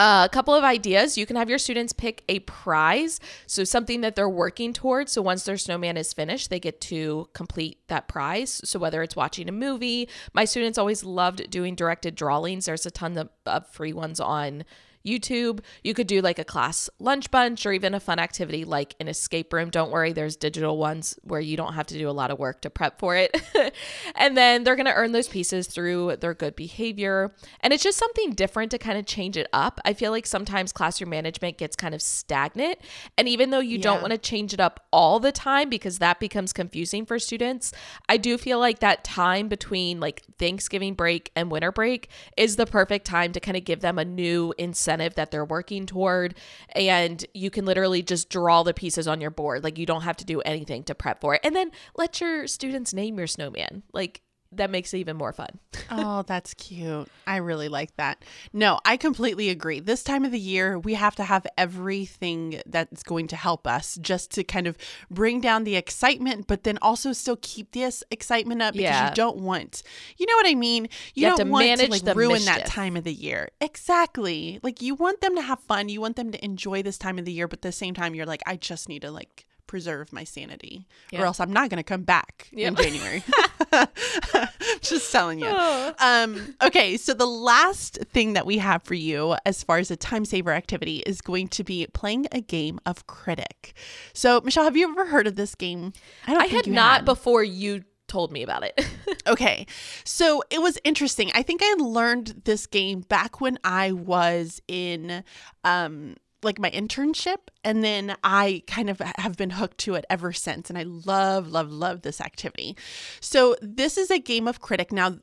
uh, 0.00 0.24
a 0.24 0.32
couple 0.32 0.54
of 0.54 0.64
ideas. 0.64 1.18
You 1.18 1.26
can 1.26 1.36
have 1.36 1.50
your 1.50 1.58
students 1.58 1.92
pick 1.92 2.24
a 2.26 2.38
prize, 2.40 3.20
so 3.46 3.64
something 3.64 4.00
that 4.00 4.16
they're 4.16 4.30
working 4.30 4.72
towards. 4.72 5.12
So 5.12 5.20
once 5.20 5.44
their 5.44 5.58
snowman 5.58 5.98
is 5.98 6.14
finished, 6.14 6.48
they 6.48 6.58
get 6.58 6.80
to 6.82 7.28
complete 7.34 7.86
that 7.88 8.08
prize. 8.08 8.62
So 8.64 8.78
whether 8.78 9.02
it's 9.02 9.14
watching 9.14 9.46
a 9.46 9.52
movie, 9.52 10.08
my 10.32 10.46
students 10.46 10.78
always 10.78 11.04
loved 11.04 11.50
doing 11.50 11.74
directed 11.74 12.14
drawings. 12.14 12.64
There's 12.64 12.86
a 12.86 12.90
ton 12.90 13.18
of, 13.18 13.28
of 13.44 13.66
free 13.68 13.92
ones 13.92 14.20
on 14.20 14.64
YouTube. 15.04 15.60
You 15.82 15.94
could 15.94 16.06
do 16.06 16.20
like 16.20 16.38
a 16.38 16.44
class 16.44 16.90
lunch 16.98 17.30
bunch 17.30 17.64
or 17.64 17.72
even 17.72 17.94
a 17.94 18.00
fun 18.00 18.18
activity 18.18 18.64
like 18.64 18.94
an 19.00 19.08
escape 19.08 19.52
room. 19.52 19.70
Don't 19.70 19.90
worry, 19.90 20.12
there's 20.12 20.36
digital 20.36 20.76
ones 20.76 21.18
where 21.22 21.40
you 21.40 21.56
don't 21.56 21.74
have 21.74 21.86
to 21.88 21.98
do 21.98 22.08
a 22.08 22.12
lot 22.12 22.30
of 22.30 22.38
work 22.38 22.60
to 22.62 22.70
prep 22.70 22.98
for 22.98 23.16
it. 23.16 23.34
and 24.14 24.36
then 24.36 24.64
they're 24.64 24.76
going 24.76 24.86
to 24.86 24.94
earn 24.94 25.12
those 25.12 25.28
pieces 25.28 25.66
through 25.66 26.16
their 26.16 26.34
good 26.34 26.54
behavior. 26.54 27.32
And 27.60 27.72
it's 27.72 27.82
just 27.82 27.98
something 27.98 28.32
different 28.32 28.70
to 28.72 28.78
kind 28.78 28.98
of 28.98 29.06
change 29.06 29.36
it 29.36 29.48
up. 29.52 29.80
I 29.84 29.94
feel 29.94 30.10
like 30.10 30.26
sometimes 30.26 30.72
classroom 30.72 31.10
management 31.10 31.58
gets 31.58 31.76
kind 31.76 31.94
of 31.94 32.02
stagnant. 32.02 32.78
And 33.16 33.28
even 33.28 33.50
though 33.50 33.60
you 33.60 33.78
don't 33.78 34.02
want 34.02 34.12
to 34.12 34.18
change 34.18 34.52
it 34.52 34.60
up 34.60 34.86
all 34.92 35.18
the 35.18 35.32
time 35.32 35.70
because 35.70 35.98
that 35.98 36.20
becomes 36.20 36.52
confusing 36.52 37.06
for 37.06 37.18
students, 37.18 37.72
I 38.08 38.16
do 38.16 38.36
feel 38.36 38.58
like 38.58 38.80
that 38.80 39.04
time 39.04 39.48
between 39.48 40.00
like 40.00 40.22
Thanksgiving 40.38 40.94
break 40.94 41.30
and 41.34 41.50
winter 41.50 41.72
break 41.72 42.08
is 42.36 42.56
the 42.56 42.66
perfect 42.66 43.06
time 43.06 43.32
to 43.32 43.40
kind 43.40 43.56
of 43.56 43.64
give 43.64 43.80
them 43.80 43.98
a 43.98 44.04
new 44.04 44.52
incentive 44.58 44.89
that 44.98 45.30
they're 45.30 45.44
working 45.44 45.86
toward. 45.86 46.34
And 46.70 47.24
you 47.34 47.50
can 47.50 47.64
literally 47.64 48.02
just 48.02 48.30
draw 48.30 48.62
the 48.62 48.74
pieces 48.74 49.06
on 49.06 49.20
your 49.20 49.30
board. 49.30 49.64
Like 49.64 49.78
you 49.78 49.86
don't 49.86 50.02
have 50.02 50.16
to 50.18 50.24
do 50.24 50.40
anything 50.40 50.84
to 50.84 50.94
prep 50.94 51.20
for 51.20 51.34
it. 51.34 51.40
And 51.44 51.54
then 51.54 51.70
let 51.96 52.20
your 52.20 52.46
students 52.46 52.92
name 52.92 53.18
your 53.18 53.26
snowman. 53.26 53.82
Like 53.92 54.22
that 54.52 54.70
makes 54.70 54.92
it 54.92 54.98
even 54.98 55.16
more 55.16 55.32
fun. 55.32 55.58
oh, 55.90 56.22
that's 56.22 56.54
cute. 56.54 57.08
I 57.26 57.36
really 57.36 57.68
like 57.68 57.94
that. 57.96 58.24
No, 58.52 58.80
I 58.84 58.96
completely 58.96 59.48
agree. 59.48 59.80
This 59.80 60.02
time 60.02 60.24
of 60.24 60.32
the 60.32 60.38
year, 60.40 60.78
we 60.78 60.94
have 60.94 61.14
to 61.16 61.24
have 61.24 61.46
everything 61.56 62.60
that's 62.66 63.02
going 63.02 63.28
to 63.28 63.36
help 63.36 63.66
us 63.66 63.96
just 64.00 64.30
to 64.32 64.44
kind 64.44 64.66
of 64.66 64.76
bring 65.10 65.40
down 65.40 65.64
the 65.64 65.76
excitement, 65.76 66.46
but 66.46 66.64
then 66.64 66.78
also 66.82 67.12
still 67.12 67.38
keep 67.40 67.72
this 67.72 68.02
excitement 68.10 68.60
up 68.62 68.72
because 68.74 68.84
Yeah. 68.90 69.08
you 69.08 69.14
don't 69.14 69.38
want, 69.38 69.82
you 70.16 70.26
know 70.26 70.34
what 70.34 70.46
I 70.46 70.54
mean? 70.54 70.84
You, 71.14 71.28
You 71.28 71.36
don't 71.36 71.50
want 71.50 71.78
to 71.80 71.90
like 71.90 72.16
ruin 72.16 72.44
that 72.46 72.66
time 72.66 72.96
of 72.96 73.04
the 73.04 73.12
year. 73.14 73.50
Exactly. 73.60 74.60
Like 74.62 74.82
you 74.82 74.94
want 74.94 75.20
them 75.20 75.34
to 75.36 75.42
have 75.42 75.60
fun. 75.60 75.88
You 75.88 76.00
want 76.00 76.16
them 76.16 76.32
to 76.32 76.44
enjoy 76.44 76.82
this 76.82 76.98
time 76.98 77.18
of 77.18 77.24
the 77.24 77.32
year, 77.32 77.48
but 77.48 77.58
at 77.58 77.62
the 77.62 77.72
same 77.72 77.94
time, 77.94 78.14
you're 78.14 78.26
like, 78.26 78.42
I 78.46 78.56
just 78.56 78.88
need 78.88 79.02
to 79.02 79.10
like 79.10 79.46
preserve 79.70 80.12
my 80.12 80.24
sanity 80.24 80.84
Yeah. 81.12 81.22
or 81.22 81.26
else 81.26 81.38
I'm 81.38 81.52
not 81.52 81.70
going 81.70 81.76
to 81.78 81.84
come 81.84 82.02
back 82.02 82.48
in 82.52 82.74
January. 82.74 83.22
Just 84.80 85.12
telling 85.12 85.38
you. 85.38 85.46
Oh. 85.48 85.92
Um, 86.00 86.56
okay, 86.60 86.96
so 86.96 87.14
the 87.14 87.24
last 87.26 87.98
thing 88.12 88.32
that 88.32 88.46
we 88.46 88.58
have 88.58 88.82
for 88.82 88.94
you 88.94 89.36
as 89.46 89.62
far 89.62 89.78
as 89.78 89.88
a 89.92 89.96
time 89.96 90.24
saver 90.24 90.50
activity 90.52 90.98
is 91.06 91.20
going 91.20 91.46
to 91.48 91.62
be 91.62 91.86
playing 91.92 92.26
a 92.32 92.40
game 92.40 92.80
of 92.84 93.06
critic. 93.06 93.74
So, 94.12 94.40
Michelle, 94.44 94.64
have 94.64 94.76
you 94.76 94.90
ever 94.90 95.06
heard 95.06 95.28
of 95.28 95.36
this 95.36 95.54
game? 95.54 95.92
don't 96.26 96.36
I 96.42 96.46
had 96.46 96.66
not 96.66 96.96
had. 96.96 97.04
before 97.04 97.44
you 97.44 97.84
told 98.08 98.32
me 98.32 98.42
about 98.42 98.64
it. 98.64 98.74
Okay. 99.26 99.66
So 100.04 100.42
it 100.50 100.62
was 100.62 100.78
interesting. 100.82 101.30
I 101.34 101.42
think 101.42 101.60
I 101.62 101.74
learned 101.78 102.42
this 102.44 102.66
game 102.66 103.00
back 103.02 103.40
when 103.40 103.58
I 103.62 103.92
was 103.92 104.60
in 104.66 105.22
um 105.62 106.16
like 106.42 106.58
my 106.58 106.70
internship 106.70 107.38
and 107.64 107.84
then 107.84 108.16
I 108.24 108.62
kind 108.66 108.90
of 108.90 109.00
have 109.16 109.36
been 109.36 109.50
hooked 109.50 109.78
to 109.78 109.94
it 109.94 110.04
ever 110.08 110.32
since 110.32 110.70
and 110.70 110.78
I 110.78 110.84
love 110.84 111.48
love 111.48 111.70
love 111.70 112.02
this 112.02 112.20
activity. 112.20 112.76
So 113.20 113.56
this 113.60 113.96
is 113.96 114.10
a 114.10 114.18
game 114.18 114.48
of 114.48 114.60
critic 114.60 114.92
now 114.92 115.18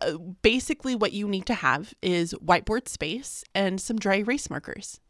uh, 0.00 0.18
basically 0.42 0.94
what 0.94 1.12
you 1.12 1.28
need 1.28 1.46
to 1.46 1.54
have 1.54 1.94
is 2.02 2.34
whiteboard 2.34 2.88
space 2.88 3.44
and 3.54 3.80
some 3.80 3.98
dry 3.98 4.16
erase 4.16 4.50
markers. 4.50 5.00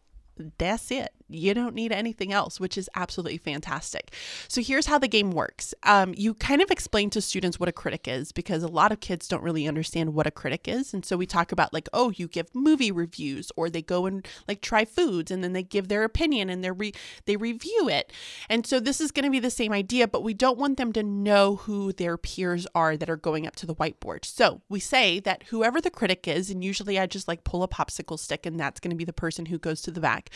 That's 0.59 0.91
it. 0.91 1.11
You 1.29 1.55
don't 1.55 1.75
need 1.75 1.91
anything 1.91 2.33
else, 2.33 2.61
which 2.61 2.77
is 2.77 2.91
absolutely 2.95 3.39
fantastic. 3.39 4.13
So 4.47 4.61
here's 4.61 4.87
how 4.87 4.99
the 4.99 5.09
game 5.09 5.31
works. 5.31 5.75
Um, 5.83 6.15
you 6.17 6.35
kind 6.35 6.61
of 6.61 6.71
explain 6.71 7.09
to 7.11 7.23
students 7.23 7.59
what 7.59 7.69
a 7.69 7.73
critic 7.73 8.07
is 8.07 8.31
because 8.31 8.63
a 8.63 8.69
lot 8.69 8.93
of 8.93 9.01
kids 9.01 9.27
don't 9.27 9.43
really 9.43 9.67
understand 9.67 10.15
what 10.15 10.27
a 10.27 10.31
critic 10.31 10.69
is. 10.69 10.93
And 10.93 11.05
so 11.05 11.17
we 11.17 11.27
talk 11.27 11.51
about 11.51 11.73
like, 11.73 11.89
oh, 11.93 12.11
you 12.11 12.29
give 12.29 12.55
movie 12.55 12.93
reviews, 12.93 13.51
or 13.57 13.71
they 13.71 13.81
go 13.81 14.05
and 14.07 14.27
like 14.47 14.61
try 14.61 14.85
foods, 14.85 15.31
and 15.31 15.43
then 15.43 15.55
they 15.55 15.63
give 15.63 15.89
their 15.89 16.05
opinion 16.05 16.51
and 16.51 16.63
they 16.63 16.71
re- 16.71 16.95
they 17.25 17.37
review 17.37 17.89
it. 17.89 18.13
And 18.51 18.67
so 18.67 18.79
this 18.79 19.01
is 19.01 19.11
going 19.11 19.25
to 19.25 19.31
be 19.31 19.41
the 19.41 19.51
same 19.51 19.73
idea, 19.73 20.07
but 20.07 20.23
we 20.23 20.35
don't 20.35 20.59
want 20.59 20.77
them 20.77 20.93
to 20.93 21.03
know 21.03 21.57
who 21.57 21.93
their 21.93 22.19
peers 22.19 22.67
are 22.75 22.97
that 22.97 23.11
are 23.11 23.17
going 23.17 23.47
up 23.47 23.57
to 23.57 23.67
the 23.67 23.75
whiteboard. 23.75 24.25
So 24.25 24.61
we 24.69 24.81
say 24.81 25.21
that 25.21 25.45
whoever 25.45 25.81
the 25.81 25.91
critic 25.91 26.29
is, 26.29 26.51
and 26.51 26.63
usually 26.63 26.99
I 26.99 27.07
just 27.07 27.29
like 27.29 27.45
pull 27.45 27.63
a 27.63 27.69
popsicle 27.69 28.19
stick, 28.19 28.45
and 28.45 28.61
that's 28.61 28.81
going 28.81 28.91
to 28.91 28.97
be 28.97 29.05
the 29.05 29.13
person 29.13 29.47
who 29.47 29.59
goes 29.59 29.81
to 29.83 29.91
the 29.91 30.01
back. 30.01 30.31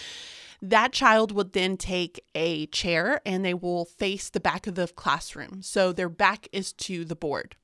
That 0.60 0.92
child 0.92 1.32
would 1.32 1.52
then 1.52 1.76
take 1.76 2.24
a 2.34 2.66
chair 2.66 3.20
and 3.24 3.44
they 3.44 3.54
will 3.54 3.84
face 3.84 4.28
the 4.28 4.40
back 4.40 4.66
of 4.66 4.74
the 4.74 4.88
classroom. 4.88 5.62
So 5.62 5.92
their 5.92 6.08
back 6.08 6.48
is 6.52 6.72
to 6.74 7.04
the 7.04 7.16
board. 7.16 7.56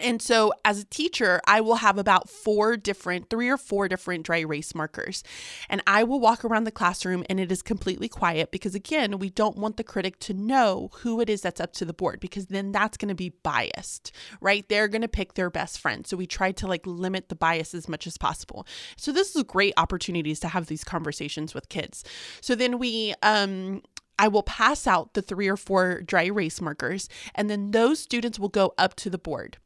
And 0.00 0.22
so, 0.22 0.52
as 0.64 0.80
a 0.80 0.84
teacher, 0.84 1.40
I 1.46 1.60
will 1.60 1.76
have 1.76 1.98
about 1.98 2.28
four 2.28 2.76
different, 2.76 3.28
three 3.28 3.48
or 3.48 3.56
four 3.56 3.88
different 3.88 4.24
dry 4.24 4.38
erase 4.38 4.74
markers. 4.74 5.22
And 5.68 5.82
I 5.86 6.04
will 6.04 6.18
walk 6.18 6.44
around 6.44 6.64
the 6.64 6.70
classroom 6.70 7.24
and 7.28 7.38
it 7.38 7.52
is 7.52 7.62
completely 7.62 8.08
quiet 8.08 8.50
because, 8.50 8.74
again, 8.74 9.18
we 9.18 9.30
don't 9.30 9.58
want 9.58 9.76
the 9.76 9.84
critic 9.84 10.18
to 10.20 10.34
know 10.34 10.90
who 11.00 11.20
it 11.20 11.28
is 11.28 11.42
that's 11.42 11.60
up 11.60 11.72
to 11.74 11.84
the 11.84 11.92
board 11.92 12.20
because 12.20 12.46
then 12.46 12.72
that's 12.72 12.96
going 12.96 13.10
to 13.10 13.14
be 13.14 13.34
biased, 13.42 14.12
right? 14.40 14.66
They're 14.68 14.88
going 14.88 15.02
to 15.02 15.08
pick 15.08 15.34
their 15.34 15.50
best 15.50 15.78
friend. 15.78 16.06
So, 16.06 16.16
we 16.16 16.26
try 16.26 16.52
to 16.52 16.66
like 16.66 16.86
limit 16.86 17.28
the 17.28 17.34
bias 17.34 17.74
as 17.74 17.88
much 17.88 18.06
as 18.06 18.16
possible. 18.16 18.66
So, 18.96 19.12
this 19.12 19.30
is 19.30 19.36
a 19.36 19.44
great 19.44 19.74
opportunities 19.76 20.40
to 20.40 20.48
have 20.48 20.66
these 20.66 20.84
conversations 20.84 21.54
with 21.54 21.68
kids. 21.68 22.02
So, 22.40 22.54
then 22.54 22.78
we, 22.78 23.14
um, 23.22 23.82
I 24.18 24.28
will 24.28 24.42
pass 24.42 24.86
out 24.86 25.14
the 25.14 25.22
three 25.22 25.48
or 25.48 25.56
four 25.56 26.00
dry 26.02 26.24
erase 26.24 26.60
markers, 26.60 27.08
and 27.34 27.50
then 27.50 27.72
those 27.72 27.98
students 27.98 28.38
will 28.38 28.48
go 28.48 28.72
up 28.78 28.94
to 28.96 29.10
the 29.10 29.18
board. 29.18 29.58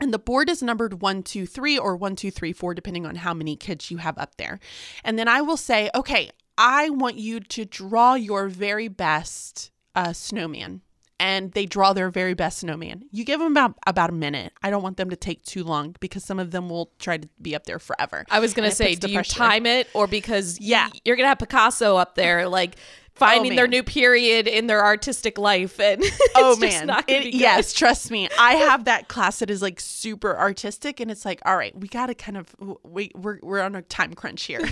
And 0.00 0.14
the 0.14 0.18
board 0.18 0.48
is 0.48 0.62
numbered 0.62 1.02
one, 1.02 1.22
two, 1.22 1.44
three, 1.46 1.76
or 1.78 1.96
one, 1.96 2.14
two, 2.16 2.30
three, 2.30 2.52
four, 2.52 2.72
depending 2.74 3.04
on 3.06 3.16
how 3.16 3.34
many 3.34 3.56
kids 3.56 3.90
you 3.90 3.96
have 3.98 4.16
up 4.18 4.36
there. 4.36 4.60
And 5.04 5.18
then 5.18 5.26
I 5.28 5.40
will 5.40 5.56
say, 5.56 5.90
okay, 5.94 6.30
I 6.56 6.90
want 6.90 7.16
you 7.16 7.40
to 7.40 7.64
draw 7.64 8.14
your 8.14 8.48
very 8.48 8.88
best 8.88 9.70
uh, 9.94 10.12
snowman. 10.12 10.82
and 11.20 11.50
they 11.50 11.66
draw 11.66 11.92
their 11.92 12.10
very 12.10 12.34
best 12.34 12.58
snowman. 12.60 13.02
You 13.10 13.24
give 13.24 13.40
them 13.40 13.50
about 13.50 13.74
about 13.88 14.10
a 14.10 14.12
minute. 14.12 14.52
I 14.62 14.70
don't 14.70 14.84
want 14.84 14.98
them 14.98 15.10
to 15.10 15.16
take 15.16 15.42
too 15.44 15.64
long 15.64 15.96
because 15.98 16.22
some 16.24 16.38
of 16.38 16.52
them 16.52 16.68
will 16.68 16.92
try 17.00 17.16
to 17.18 17.28
be 17.42 17.56
up 17.56 17.64
there 17.64 17.80
forever. 17.80 18.24
I 18.30 18.38
was 18.38 18.54
gonna 18.54 18.68
And 18.68 18.76
say, 18.76 18.94
do 18.94 19.08
you 19.08 19.14
pressure. 19.16 19.34
time 19.34 19.66
it 19.66 19.88
or 19.94 20.06
because 20.06 20.60
Yeah. 20.60 20.88
you're 21.04 21.16
gonna 21.16 21.28
have 21.28 21.40
Picasso 21.40 21.96
up 21.96 22.14
there 22.14 22.46
like 22.48 22.76
finding 23.18 23.56
their 23.56 23.66
new 23.66 23.82
period 23.82 24.46
in 24.46 24.66
their 24.66 24.84
artistic 24.84 25.38
life 25.38 25.78
and 25.80 26.02
oh 26.34 26.56
man. 26.56 26.90
It- 27.06 27.34
yes 27.34 27.72
trust 27.72 28.10
me. 28.10 28.28
I 28.38 28.54
have 28.54 28.84
that 28.84 29.08
class 29.08 29.40
that 29.40 29.50
is 29.50 29.62
like 29.62 29.80
super 29.80 30.36
artistic 30.38 31.00
and 31.00 31.10
it's 31.10 31.24
like 31.24 31.40
all 31.44 31.56
right 31.56 31.78
we 31.78 31.88
gotta 31.88 32.14
kind 32.14 32.36
of 32.36 32.54
wait 32.82 33.12
we're, 33.16 33.38
we're 33.42 33.60
on 33.60 33.74
a 33.74 33.82
time 33.82 34.14
crunch 34.14 34.44
here. 34.44 34.60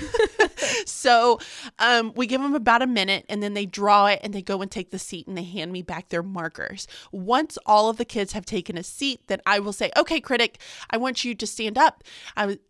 So 0.85 1.39
um, 1.79 2.13
we 2.17 2.27
give 2.27 2.41
them 2.41 2.55
about 2.55 2.83
a 2.83 2.87
minute 2.87 3.25
and 3.29 3.43
then 3.43 3.55
they 3.55 3.67
draw 3.67 4.07
it 4.07 4.21
and 4.23 4.35
they 4.35 4.43
go 4.43 4.63
and 4.63 4.71
take 4.71 4.91
the 4.91 4.99
seat 4.99 5.27
and 5.27 5.37
they 5.37 5.45
hand 5.45 5.71
me 5.71 5.83
back 5.83 6.09
their 6.09 6.23
markers. 6.23 6.89
Once 7.13 7.59
all 7.67 7.89
of 7.89 7.97
the 7.97 8.05
kids 8.05 8.33
have 8.33 8.45
taken 8.45 8.77
a 8.77 8.83
seat 8.83 9.21
then 9.27 9.41
i 9.47 9.59
will 9.59 9.73
say 9.73 9.91
okay 9.97 10.21
critic 10.21 10.59
i 10.91 10.97
want 10.97 11.25
you 11.25 11.35
to 11.35 11.47
stand 11.47 11.79
up 11.79 12.03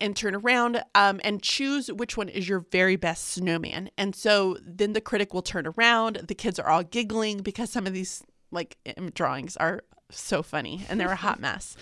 and 0.01 0.17
turn 0.17 0.35
around 0.35 0.83
um, 0.95 1.21
and 1.25 1.43
choose 1.43 1.91
which 1.93 2.17
one 2.17 2.29
is 2.29 2.49
your 2.49 2.61
very 2.71 2.97
best 2.97 3.29
snowman. 3.29 3.91
And 3.97 4.15
so 4.15 4.57
then 4.63 4.93
the 4.93 5.01
critic 5.01 5.35
will 5.35 5.43
turn 5.43 5.66
around. 5.67 6.17
The 6.29 6.35
kids 6.35 6.59
are 6.59 6.69
all 6.69 6.83
giggling 6.83 7.43
because 7.43 7.71
some 7.71 7.87
of 7.87 7.93
these 7.93 8.23
like 8.51 8.77
drawings 9.15 9.57
are 9.57 9.83
so 10.11 10.43
funny 10.43 10.87
and 10.89 11.01
they're 11.01 11.11
a 11.11 11.17
hot 11.17 11.41
mess. 11.41 11.77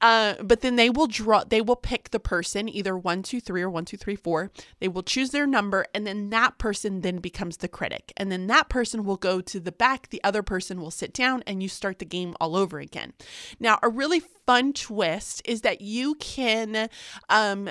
Uh, 0.00 0.34
but 0.42 0.60
then 0.60 0.76
they 0.76 0.90
will 0.90 1.06
draw 1.06 1.44
they 1.44 1.60
will 1.60 1.76
pick 1.76 2.10
the 2.10 2.20
person 2.20 2.68
either 2.68 2.96
one 2.96 3.22
two 3.22 3.40
three 3.40 3.62
or 3.62 3.70
one 3.70 3.84
two 3.84 3.96
three 3.96 4.16
four. 4.16 4.50
They 4.80 4.88
will 4.88 5.02
choose 5.02 5.30
their 5.30 5.46
number 5.46 5.86
and 5.94 6.06
then 6.06 6.30
that 6.30 6.58
person 6.58 7.02
then 7.02 7.18
becomes 7.18 7.58
the 7.58 7.68
critic. 7.68 8.12
And 8.16 8.30
then 8.30 8.46
that 8.48 8.68
person 8.68 9.04
will 9.04 9.16
go 9.16 9.40
to 9.40 9.60
the 9.60 9.72
back. 9.72 10.08
The 10.08 10.22
other 10.24 10.42
person 10.42 10.80
will 10.80 10.90
sit 10.90 11.12
down 11.12 11.42
and 11.46 11.62
you 11.62 11.68
start 11.68 11.98
the 11.98 12.04
game 12.04 12.34
all 12.40 12.56
over 12.56 12.78
again. 12.78 13.12
Now 13.58 13.78
a 13.82 13.88
really 13.88 14.20
fun 14.46 14.72
twist 14.72 15.42
is 15.44 15.60
that 15.62 15.80
you 15.80 16.16
can 16.16 16.88
um, 17.28 17.70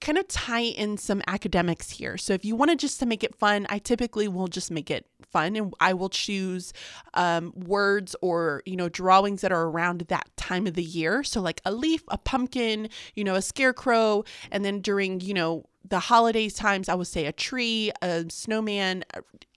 kind 0.00 0.18
of 0.18 0.28
tie 0.28 0.60
in 0.60 0.96
some 0.96 1.22
academics 1.26 1.90
here. 1.90 2.16
So 2.16 2.32
if 2.32 2.44
you 2.44 2.54
wanted 2.54 2.78
just 2.78 3.00
to 3.00 3.06
make 3.06 3.24
it 3.24 3.34
fun, 3.34 3.66
I 3.68 3.78
typically 3.78 4.28
will 4.28 4.46
just 4.46 4.70
make 4.70 4.90
it 4.90 5.06
fun 5.30 5.56
and 5.56 5.74
I 5.80 5.94
will 5.94 6.08
choose 6.08 6.72
um, 7.14 7.52
words 7.56 8.14
or, 8.22 8.62
you 8.64 8.76
know, 8.76 8.88
drawings 8.88 9.40
that 9.40 9.52
are 9.52 9.64
around 9.64 10.02
that 10.02 10.28
time 10.36 10.66
of 10.66 10.74
the 10.74 10.82
year. 10.82 11.24
So 11.24 11.40
like 11.40 11.60
a 11.64 11.72
leaf, 11.72 12.02
a 12.08 12.18
pumpkin, 12.18 12.88
you 13.14 13.24
know, 13.24 13.34
a 13.34 13.42
scarecrow. 13.42 14.24
And 14.50 14.64
then 14.64 14.80
during, 14.80 15.20
you 15.20 15.34
know, 15.34 15.64
the 15.88 15.98
holidays 15.98 16.54
times, 16.54 16.88
I 16.88 16.94
would 16.94 17.06
say 17.06 17.26
a 17.26 17.32
tree, 17.32 17.90
a 18.02 18.24
snowman, 18.28 19.04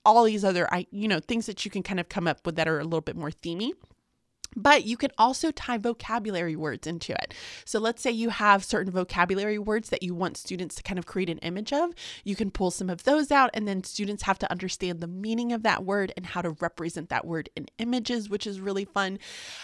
all 0.05 0.23
these 0.23 0.43
other, 0.43 0.71
I, 0.73 0.87
you 0.91 1.07
know, 1.07 1.19
things 1.19 1.45
that 1.45 1.65
you 1.65 1.71
can 1.71 1.83
kind 1.83 1.99
of 1.99 2.09
come 2.09 2.27
up 2.27 2.45
with 2.45 2.55
that 2.55 2.67
are 2.67 2.79
a 2.79 2.83
little 2.83 3.01
bit 3.01 3.15
more 3.15 3.31
themey. 3.31 3.71
But 4.55 4.83
you 4.83 4.97
can 4.97 5.11
also 5.17 5.51
tie 5.51 5.77
vocabulary 5.77 6.57
words 6.57 6.85
into 6.85 7.13
it. 7.13 7.33
So 7.63 7.79
let's 7.79 8.01
say 8.01 8.11
you 8.11 8.29
have 8.29 8.65
certain 8.65 8.91
vocabulary 8.91 9.57
words 9.57 9.89
that 9.89 10.03
you 10.03 10.13
want 10.13 10.35
students 10.35 10.75
to 10.75 10.83
kind 10.83 10.99
of 10.99 11.05
create 11.05 11.29
an 11.29 11.37
image 11.37 11.71
of. 11.71 11.91
You 12.25 12.35
can 12.35 12.51
pull 12.51 12.69
some 12.69 12.89
of 12.89 13.03
those 13.03 13.31
out, 13.31 13.49
and 13.53 13.65
then 13.65 13.83
students 13.83 14.23
have 14.23 14.37
to 14.39 14.51
understand 14.51 14.99
the 14.99 15.07
meaning 15.07 15.53
of 15.53 15.63
that 15.63 15.85
word 15.85 16.11
and 16.17 16.25
how 16.25 16.41
to 16.41 16.51
represent 16.59 17.09
that 17.09 17.25
word 17.25 17.49
in 17.55 17.67
images, 17.77 18.29
which 18.29 18.45
is 18.45 18.59
really 18.59 18.83
fun. 18.83 19.19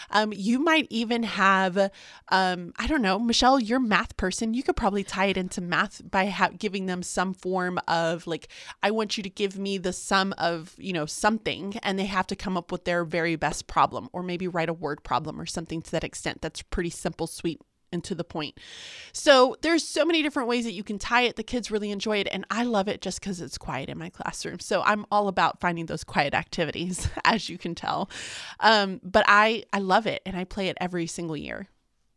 Um, 0.09 0.31
you 0.33 0.59
might 0.59 0.87
even 0.89 1.23
have, 1.23 1.77
um, 2.29 2.71
I 2.77 2.87
don't 2.87 3.01
know, 3.01 3.19
Michelle, 3.19 3.59
you're 3.59 3.79
math 3.79 4.15
person. 4.15 4.53
You 4.53 4.63
could 4.63 4.77
probably 4.77 5.03
tie 5.03 5.25
it 5.25 5.37
into 5.37 5.59
math 5.59 6.01
by 6.09 6.27
ha- 6.27 6.51
giving 6.57 6.85
them 6.85 7.03
some 7.03 7.33
form 7.33 7.77
of 7.87 8.25
like, 8.25 8.47
I 8.81 8.91
want 8.91 9.17
you 9.17 9.23
to 9.23 9.29
give 9.29 9.57
me 9.57 9.77
the 9.77 9.91
sum 9.93 10.33
of, 10.37 10.75
you 10.77 10.93
know, 10.93 11.05
something, 11.05 11.77
and 11.83 11.99
they 11.99 12.05
have 12.05 12.27
to 12.27 12.35
come 12.37 12.55
up 12.55 12.71
with 12.71 12.85
their 12.85 13.03
very 13.03 13.35
best 13.35 13.67
problem, 13.67 14.07
or 14.13 14.23
maybe 14.23 14.47
write 14.47 14.69
a 14.69 14.76
word 14.79 15.03
problem 15.03 15.39
or 15.39 15.45
something 15.45 15.81
to 15.81 15.91
that 15.91 16.03
extent. 16.03 16.41
That's 16.41 16.61
pretty 16.61 16.89
simple, 16.89 17.27
sweet, 17.27 17.59
and 17.91 18.03
to 18.03 18.15
the 18.15 18.23
point. 18.23 18.57
So 19.13 19.55
there's 19.61 19.83
so 19.83 20.05
many 20.05 20.21
different 20.21 20.49
ways 20.49 20.65
that 20.65 20.73
you 20.73 20.83
can 20.83 20.99
tie 20.99 21.21
it. 21.21 21.35
The 21.35 21.43
kids 21.43 21.71
really 21.71 21.91
enjoy 21.91 22.17
it, 22.17 22.27
and 22.31 22.45
I 22.49 22.63
love 22.63 22.87
it 22.87 23.01
just 23.01 23.19
because 23.19 23.41
it's 23.41 23.57
quiet 23.57 23.89
in 23.89 23.97
my 23.97 24.09
classroom. 24.09 24.59
So 24.59 24.81
I'm 24.83 25.05
all 25.11 25.27
about 25.27 25.59
finding 25.59 25.85
those 25.85 26.03
quiet 26.03 26.33
activities, 26.33 27.09
as 27.25 27.49
you 27.49 27.57
can 27.57 27.75
tell. 27.75 28.09
Um, 28.59 28.99
but 29.03 29.25
I 29.27 29.63
I 29.73 29.79
love 29.79 30.07
it, 30.07 30.21
and 30.25 30.35
I 30.35 30.43
play 30.43 30.67
it 30.69 30.77
every 30.79 31.07
single 31.07 31.37
year. 31.37 31.67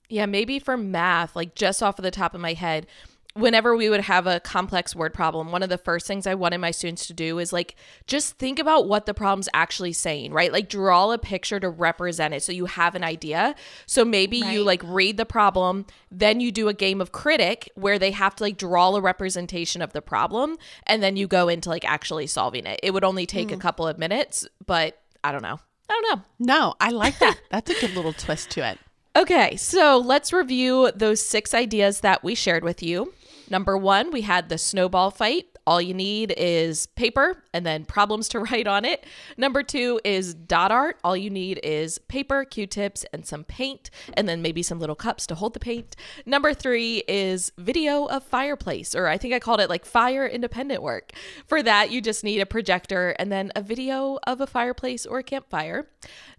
Yeah, 0.09 0.27
maybe 0.27 0.59
for 0.59 0.77
math, 0.77 1.37
like 1.37 1.55
just 1.55 1.83
off 1.83 1.99
of 1.99 2.03
the 2.03 2.11
top 2.11 2.35
of 2.35 2.40
my 2.40 2.55
head, 2.55 2.88
whenever 3.34 3.76
we 3.76 3.88
would 3.88 4.00
have 4.00 4.26
a 4.26 4.40
complex 4.40 4.94
word 4.94 5.14
problem, 5.14 5.52
one 5.52 5.62
of 5.62 5.68
the 5.68 5.78
first 5.78 6.06
things 6.06 6.26
I 6.26 6.34
wanted 6.34 6.58
my 6.58 6.70
students 6.70 7.06
to 7.06 7.12
do 7.12 7.38
is 7.38 7.52
like 7.52 7.76
just 8.06 8.38
think 8.38 8.58
about 8.58 8.88
what 8.88 9.06
the 9.06 9.14
problem's 9.14 9.48
actually 9.54 9.92
saying, 9.92 10.32
right? 10.32 10.52
Like 10.52 10.68
draw 10.68 11.12
a 11.12 11.18
picture 11.18 11.60
to 11.60 11.68
represent 11.68 12.34
it 12.34 12.42
so 12.42 12.52
you 12.52 12.66
have 12.66 12.94
an 12.94 13.04
idea. 13.04 13.54
So 13.86 14.04
maybe 14.04 14.38
you 14.38 14.64
like 14.64 14.82
read 14.84 15.16
the 15.16 15.26
problem, 15.26 15.86
then 16.10 16.40
you 16.40 16.50
do 16.50 16.68
a 16.68 16.74
game 16.74 17.00
of 17.00 17.12
critic 17.12 17.70
where 17.74 17.98
they 17.98 18.10
have 18.10 18.34
to 18.36 18.44
like 18.44 18.56
draw 18.56 18.94
a 18.94 19.00
representation 19.00 19.82
of 19.82 19.92
the 19.92 20.02
problem 20.02 20.56
and 20.86 21.02
then 21.02 21.16
you 21.16 21.28
go 21.28 21.48
into 21.48 21.68
like 21.68 21.84
actually 21.84 22.26
solving 22.26 22.66
it. 22.66 22.80
It 22.82 22.92
would 22.92 23.04
only 23.04 23.26
take 23.26 23.50
a 23.50 23.54
hmm. 23.54 23.60
couple 23.60 23.86
of 23.86 23.98
minutes, 23.98 24.46
but 24.66 25.00
I 25.22 25.32
don't 25.32 25.42
know. 25.42 25.60
I 25.88 26.00
don't 26.00 26.18
know. 26.18 26.24
No, 26.38 26.74
I 26.80 26.90
like 26.90 27.18
that. 27.18 27.38
That's 27.50 27.70
a 27.70 27.80
good 27.80 27.94
little 27.94 28.12
twist 28.12 28.50
to 28.50 28.68
it. 28.68 28.78
Okay, 29.16 29.56
so 29.56 29.98
let's 29.98 30.32
review 30.32 30.92
those 30.94 31.20
six 31.20 31.52
ideas 31.52 32.00
that 32.00 32.22
we 32.22 32.36
shared 32.36 32.62
with 32.62 32.80
you. 32.80 33.12
Number 33.50 33.76
one, 33.76 34.12
we 34.12 34.22
had 34.22 34.48
the 34.48 34.56
snowball 34.56 35.10
fight. 35.10 35.46
All 35.66 35.80
you 35.80 35.92
need 35.92 36.32
is 36.36 36.86
paper 36.86 37.42
and 37.52 37.66
then 37.66 37.84
problems 37.84 38.28
to 38.28 38.38
write 38.50 38.66
on 38.66 38.84
it. 38.84 39.04
Number 39.36 39.62
two 39.62 40.00
is 40.04 40.34
dot 40.34 40.72
art. 40.72 40.98
All 41.04 41.16
you 41.16 41.30
need 41.30 41.60
is 41.62 41.98
paper, 41.98 42.44
q 42.44 42.66
tips, 42.66 43.04
and 43.12 43.26
some 43.26 43.44
paint, 43.44 43.90
and 44.14 44.28
then 44.28 44.42
maybe 44.42 44.62
some 44.62 44.78
little 44.80 44.96
cups 44.96 45.26
to 45.28 45.34
hold 45.34 45.54
the 45.54 45.60
paint. 45.60 45.96
Number 46.26 46.54
three 46.54 47.02
is 47.08 47.52
video 47.58 48.06
of 48.06 48.22
fireplace, 48.24 48.94
or 48.94 49.06
I 49.06 49.18
think 49.18 49.34
I 49.34 49.38
called 49.38 49.60
it 49.60 49.70
like 49.70 49.84
fire 49.84 50.26
independent 50.26 50.82
work. 50.82 51.12
For 51.46 51.62
that, 51.62 51.90
you 51.90 52.00
just 52.00 52.24
need 52.24 52.40
a 52.40 52.46
projector 52.46 53.10
and 53.18 53.30
then 53.30 53.50
a 53.54 53.62
video 53.62 54.18
of 54.26 54.40
a 54.40 54.46
fireplace 54.46 55.06
or 55.06 55.18
a 55.18 55.22
campfire. 55.22 55.88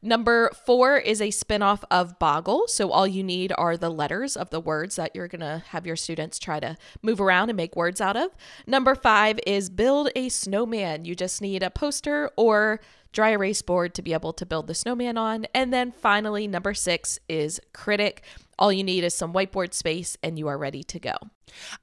Number 0.02 0.50
four 0.66 0.98
is 0.98 1.22
a 1.22 1.28
spinoff 1.28 1.84
of 1.92 2.18
Boggle. 2.18 2.68
So 2.68 2.92
all 2.92 3.06
you 3.06 3.24
need 3.24 3.54
are 3.58 3.78
the 3.78 3.90
letters 3.90 4.36
of 4.36 4.50
the 4.50 4.60
words 4.60 4.96
that 4.96 5.16
you're 5.16 5.28
going 5.28 5.42
to 5.42 5.64
have 5.70 5.86
your 5.86 5.96
students 5.96 6.40
try 6.40 6.60
to 6.60 6.76
move 7.04 7.22
around 7.22 7.50
and 7.50 7.58
make 7.58 7.76
words 7.76 8.02
out 8.02 8.18
of. 8.18 8.32
Number 8.66 8.96
five 8.96 9.40
is 9.46 9.70
build 9.70 10.10
a 10.16 10.30
snowman. 10.30 11.01
You 11.06 11.16
just 11.16 11.42
need 11.42 11.64
a 11.64 11.70
poster 11.70 12.30
or 12.36 12.80
dry 13.12 13.32
erase 13.32 13.62
board 13.62 13.94
to 13.96 14.02
be 14.02 14.14
able 14.14 14.34
to 14.34 14.46
build 14.46 14.68
the 14.68 14.74
snowman 14.74 15.18
on. 15.18 15.46
And 15.54 15.74
then 15.74 15.92
finally, 15.92 16.48
number 16.48 16.74
six 16.74 17.20
is 17.28 17.60
critic. 17.74 18.24
All 18.60 18.72
you 18.72 18.84
need 18.84 19.04
is 19.04 19.14
some 19.14 19.34
whiteboard 19.34 19.74
space 19.74 20.18
and 20.22 20.38
you 20.38 20.48
are 20.48 20.58
ready 20.58 20.84
to 20.84 21.00
go. 21.00 21.16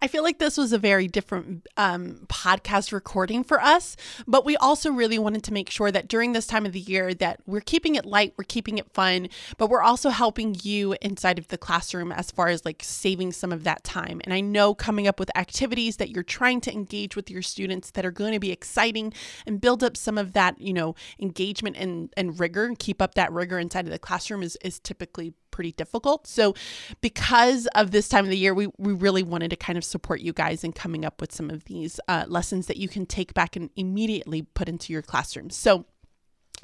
I 0.00 0.08
feel 0.08 0.22
like 0.22 0.38
this 0.38 0.56
was 0.56 0.72
a 0.72 0.78
very 0.78 1.08
different 1.08 1.66
um, 1.76 2.26
podcast 2.28 2.92
recording 2.92 3.44
for 3.44 3.60
us, 3.60 3.96
but 4.26 4.44
we 4.44 4.56
also 4.56 4.90
really 4.90 5.18
wanted 5.18 5.42
to 5.44 5.52
make 5.52 5.70
sure 5.70 5.90
that 5.90 6.08
during 6.08 6.32
this 6.32 6.46
time 6.46 6.66
of 6.66 6.72
the 6.72 6.80
year 6.80 7.14
that 7.14 7.40
we're 7.46 7.60
keeping 7.60 7.94
it 7.94 8.04
light, 8.04 8.34
we're 8.36 8.44
keeping 8.44 8.78
it 8.78 8.90
fun, 8.92 9.28
but 9.56 9.68
we're 9.68 9.82
also 9.82 10.10
helping 10.10 10.56
you 10.62 10.96
inside 11.00 11.38
of 11.38 11.48
the 11.48 11.58
classroom 11.58 12.12
as 12.12 12.30
far 12.30 12.48
as 12.48 12.64
like 12.64 12.82
saving 12.82 13.32
some 13.32 13.52
of 13.52 13.64
that 13.64 13.84
time. 13.84 14.20
And 14.24 14.32
I 14.32 14.40
know 14.40 14.74
coming 14.74 15.06
up 15.06 15.18
with 15.18 15.36
activities 15.36 15.96
that 15.96 16.10
you're 16.10 16.22
trying 16.22 16.60
to 16.62 16.72
engage 16.72 17.16
with 17.16 17.30
your 17.30 17.42
students 17.42 17.90
that 17.92 18.06
are 18.06 18.10
going 18.10 18.32
to 18.32 18.40
be 18.40 18.52
exciting 18.52 19.12
and 19.46 19.60
build 19.60 19.82
up 19.84 19.96
some 19.96 20.18
of 20.18 20.32
that, 20.32 20.60
you 20.60 20.72
know, 20.72 20.94
engagement 21.20 21.76
and, 21.76 22.12
and 22.16 22.38
rigor 22.40 22.64
and 22.64 22.78
keep 22.78 23.02
up 23.02 23.14
that 23.14 23.32
rigor 23.32 23.58
inside 23.58 23.86
of 23.86 23.92
the 23.92 23.98
classroom 23.98 24.42
is, 24.42 24.56
is 24.62 24.78
typically 24.78 25.34
pretty 25.58 25.72
difficult. 25.72 26.24
So, 26.28 26.54
because 27.00 27.66
of 27.74 27.90
this 27.90 28.08
time 28.08 28.22
of 28.22 28.30
the 28.30 28.38
year, 28.38 28.54
we, 28.54 28.68
we 28.78 28.92
really 28.92 29.24
wanted 29.24 29.50
to 29.50 29.56
kind 29.56 29.76
of 29.76 29.82
support 29.82 30.20
you 30.20 30.32
guys 30.32 30.62
in 30.62 30.72
coming 30.72 31.04
up 31.04 31.20
with 31.20 31.32
some 31.32 31.50
of 31.50 31.64
these 31.64 31.98
uh, 32.06 32.26
lessons 32.28 32.68
that 32.68 32.76
you 32.76 32.86
can 32.86 33.06
take 33.06 33.34
back 33.34 33.56
and 33.56 33.68
immediately 33.74 34.42
put 34.42 34.68
into 34.68 34.92
your 34.92 35.02
classroom. 35.02 35.50
So, 35.50 35.84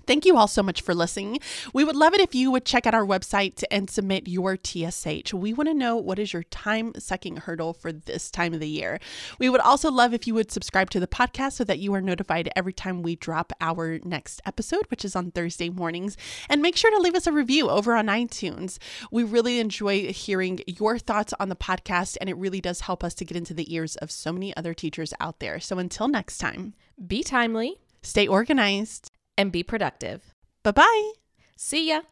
Thank 0.06 0.24
you 0.26 0.36
all 0.36 0.48
so 0.48 0.62
much 0.62 0.82
for 0.82 0.94
listening. 0.94 1.38
We 1.72 1.84
would 1.84 1.96
love 1.96 2.14
it 2.14 2.20
if 2.20 2.34
you 2.34 2.50
would 2.50 2.64
check 2.64 2.86
out 2.86 2.94
our 2.94 3.06
website 3.06 3.62
and 3.70 3.88
submit 3.88 4.28
your 4.28 4.56
TSH. 4.56 5.32
We 5.32 5.52
want 5.52 5.68
to 5.68 5.74
know 5.74 5.96
what 5.96 6.18
is 6.18 6.32
your 6.32 6.42
time 6.44 6.92
sucking 6.98 7.38
hurdle 7.38 7.72
for 7.72 7.92
this 7.92 8.30
time 8.30 8.52
of 8.52 8.60
the 8.60 8.68
year. 8.68 9.00
We 9.38 9.48
would 9.48 9.60
also 9.60 9.90
love 9.90 10.12
if 10.12 10.26
you 10.26 10.34
would 10.34 10.52
subscribe 10.52 10.90
to 10.90 11.00
the 11.00 11.06
podcast 11.06 11.52
so 11.52 11.64
that 11.64 11.78
you 11.78 11.94
are 11.94 12.00
notified 12.00 12.50
every 12.54 12.72
time 12.72 13.02
we 13.02 13.16
drop 13.16 13.52
our 13.60 13.98
next 14.04 14.42
episode, 14.44 14.84
which 14.88 15.04
is 15.04 15.16
on 15.16 15.30
Thursday 15.30 15.70
mornings. 15.70 16.16
And 16.48 16.60
make 16.60 16.76
sure 16.76 16.90
to 16.90 17.02
leave 17.02 17.14
us 17.14 17.26
a 17.26 17.32
review 17.32 17.70
over 17.70 17.94
on 17.94 18.06
iTunes. 18.06 18.78
We 19.10 19.22
really 19.22 19.58
enjoy 19.58 20.12
hearing 20.12 20.60
your 20.66 20.98
thoughts 20.98 21.32
on 21.40 21.48
the 21.48 21.56
podcast, 21.56 22.16
and 22.20 22.28
it 22.28 22.36
really 22.36 22.60
does 22.60 22.80
help 22.80 23.02
us 23.02 23.14
to 23.14 23.24
get 23.24 23.36
into 23.36 23.54
the 23.54 23.74
ears 23.74 23.96
of 23.96 24.10
so 24.10 24.32
many 24.32 24.54
other 24.56 24.74
teachers 24.74 25.14
out 25.20 25.40
there. 25.40 25.60
So 25.60 25.78
until 25.78 26.08
next 26.08 26.38
time, 26.38 26.74
Be 27.06 27.22
timely 27.22 27.78
stay 28.04 28.26
organized. 28.26 29.10
And 29.36 29.52
be 29.52 29.62
productive. 29.62 30.34
Bye 30.62 30.72
bye. 30.72 31.12
See 31.56 31.88
ya. 31.88 32.02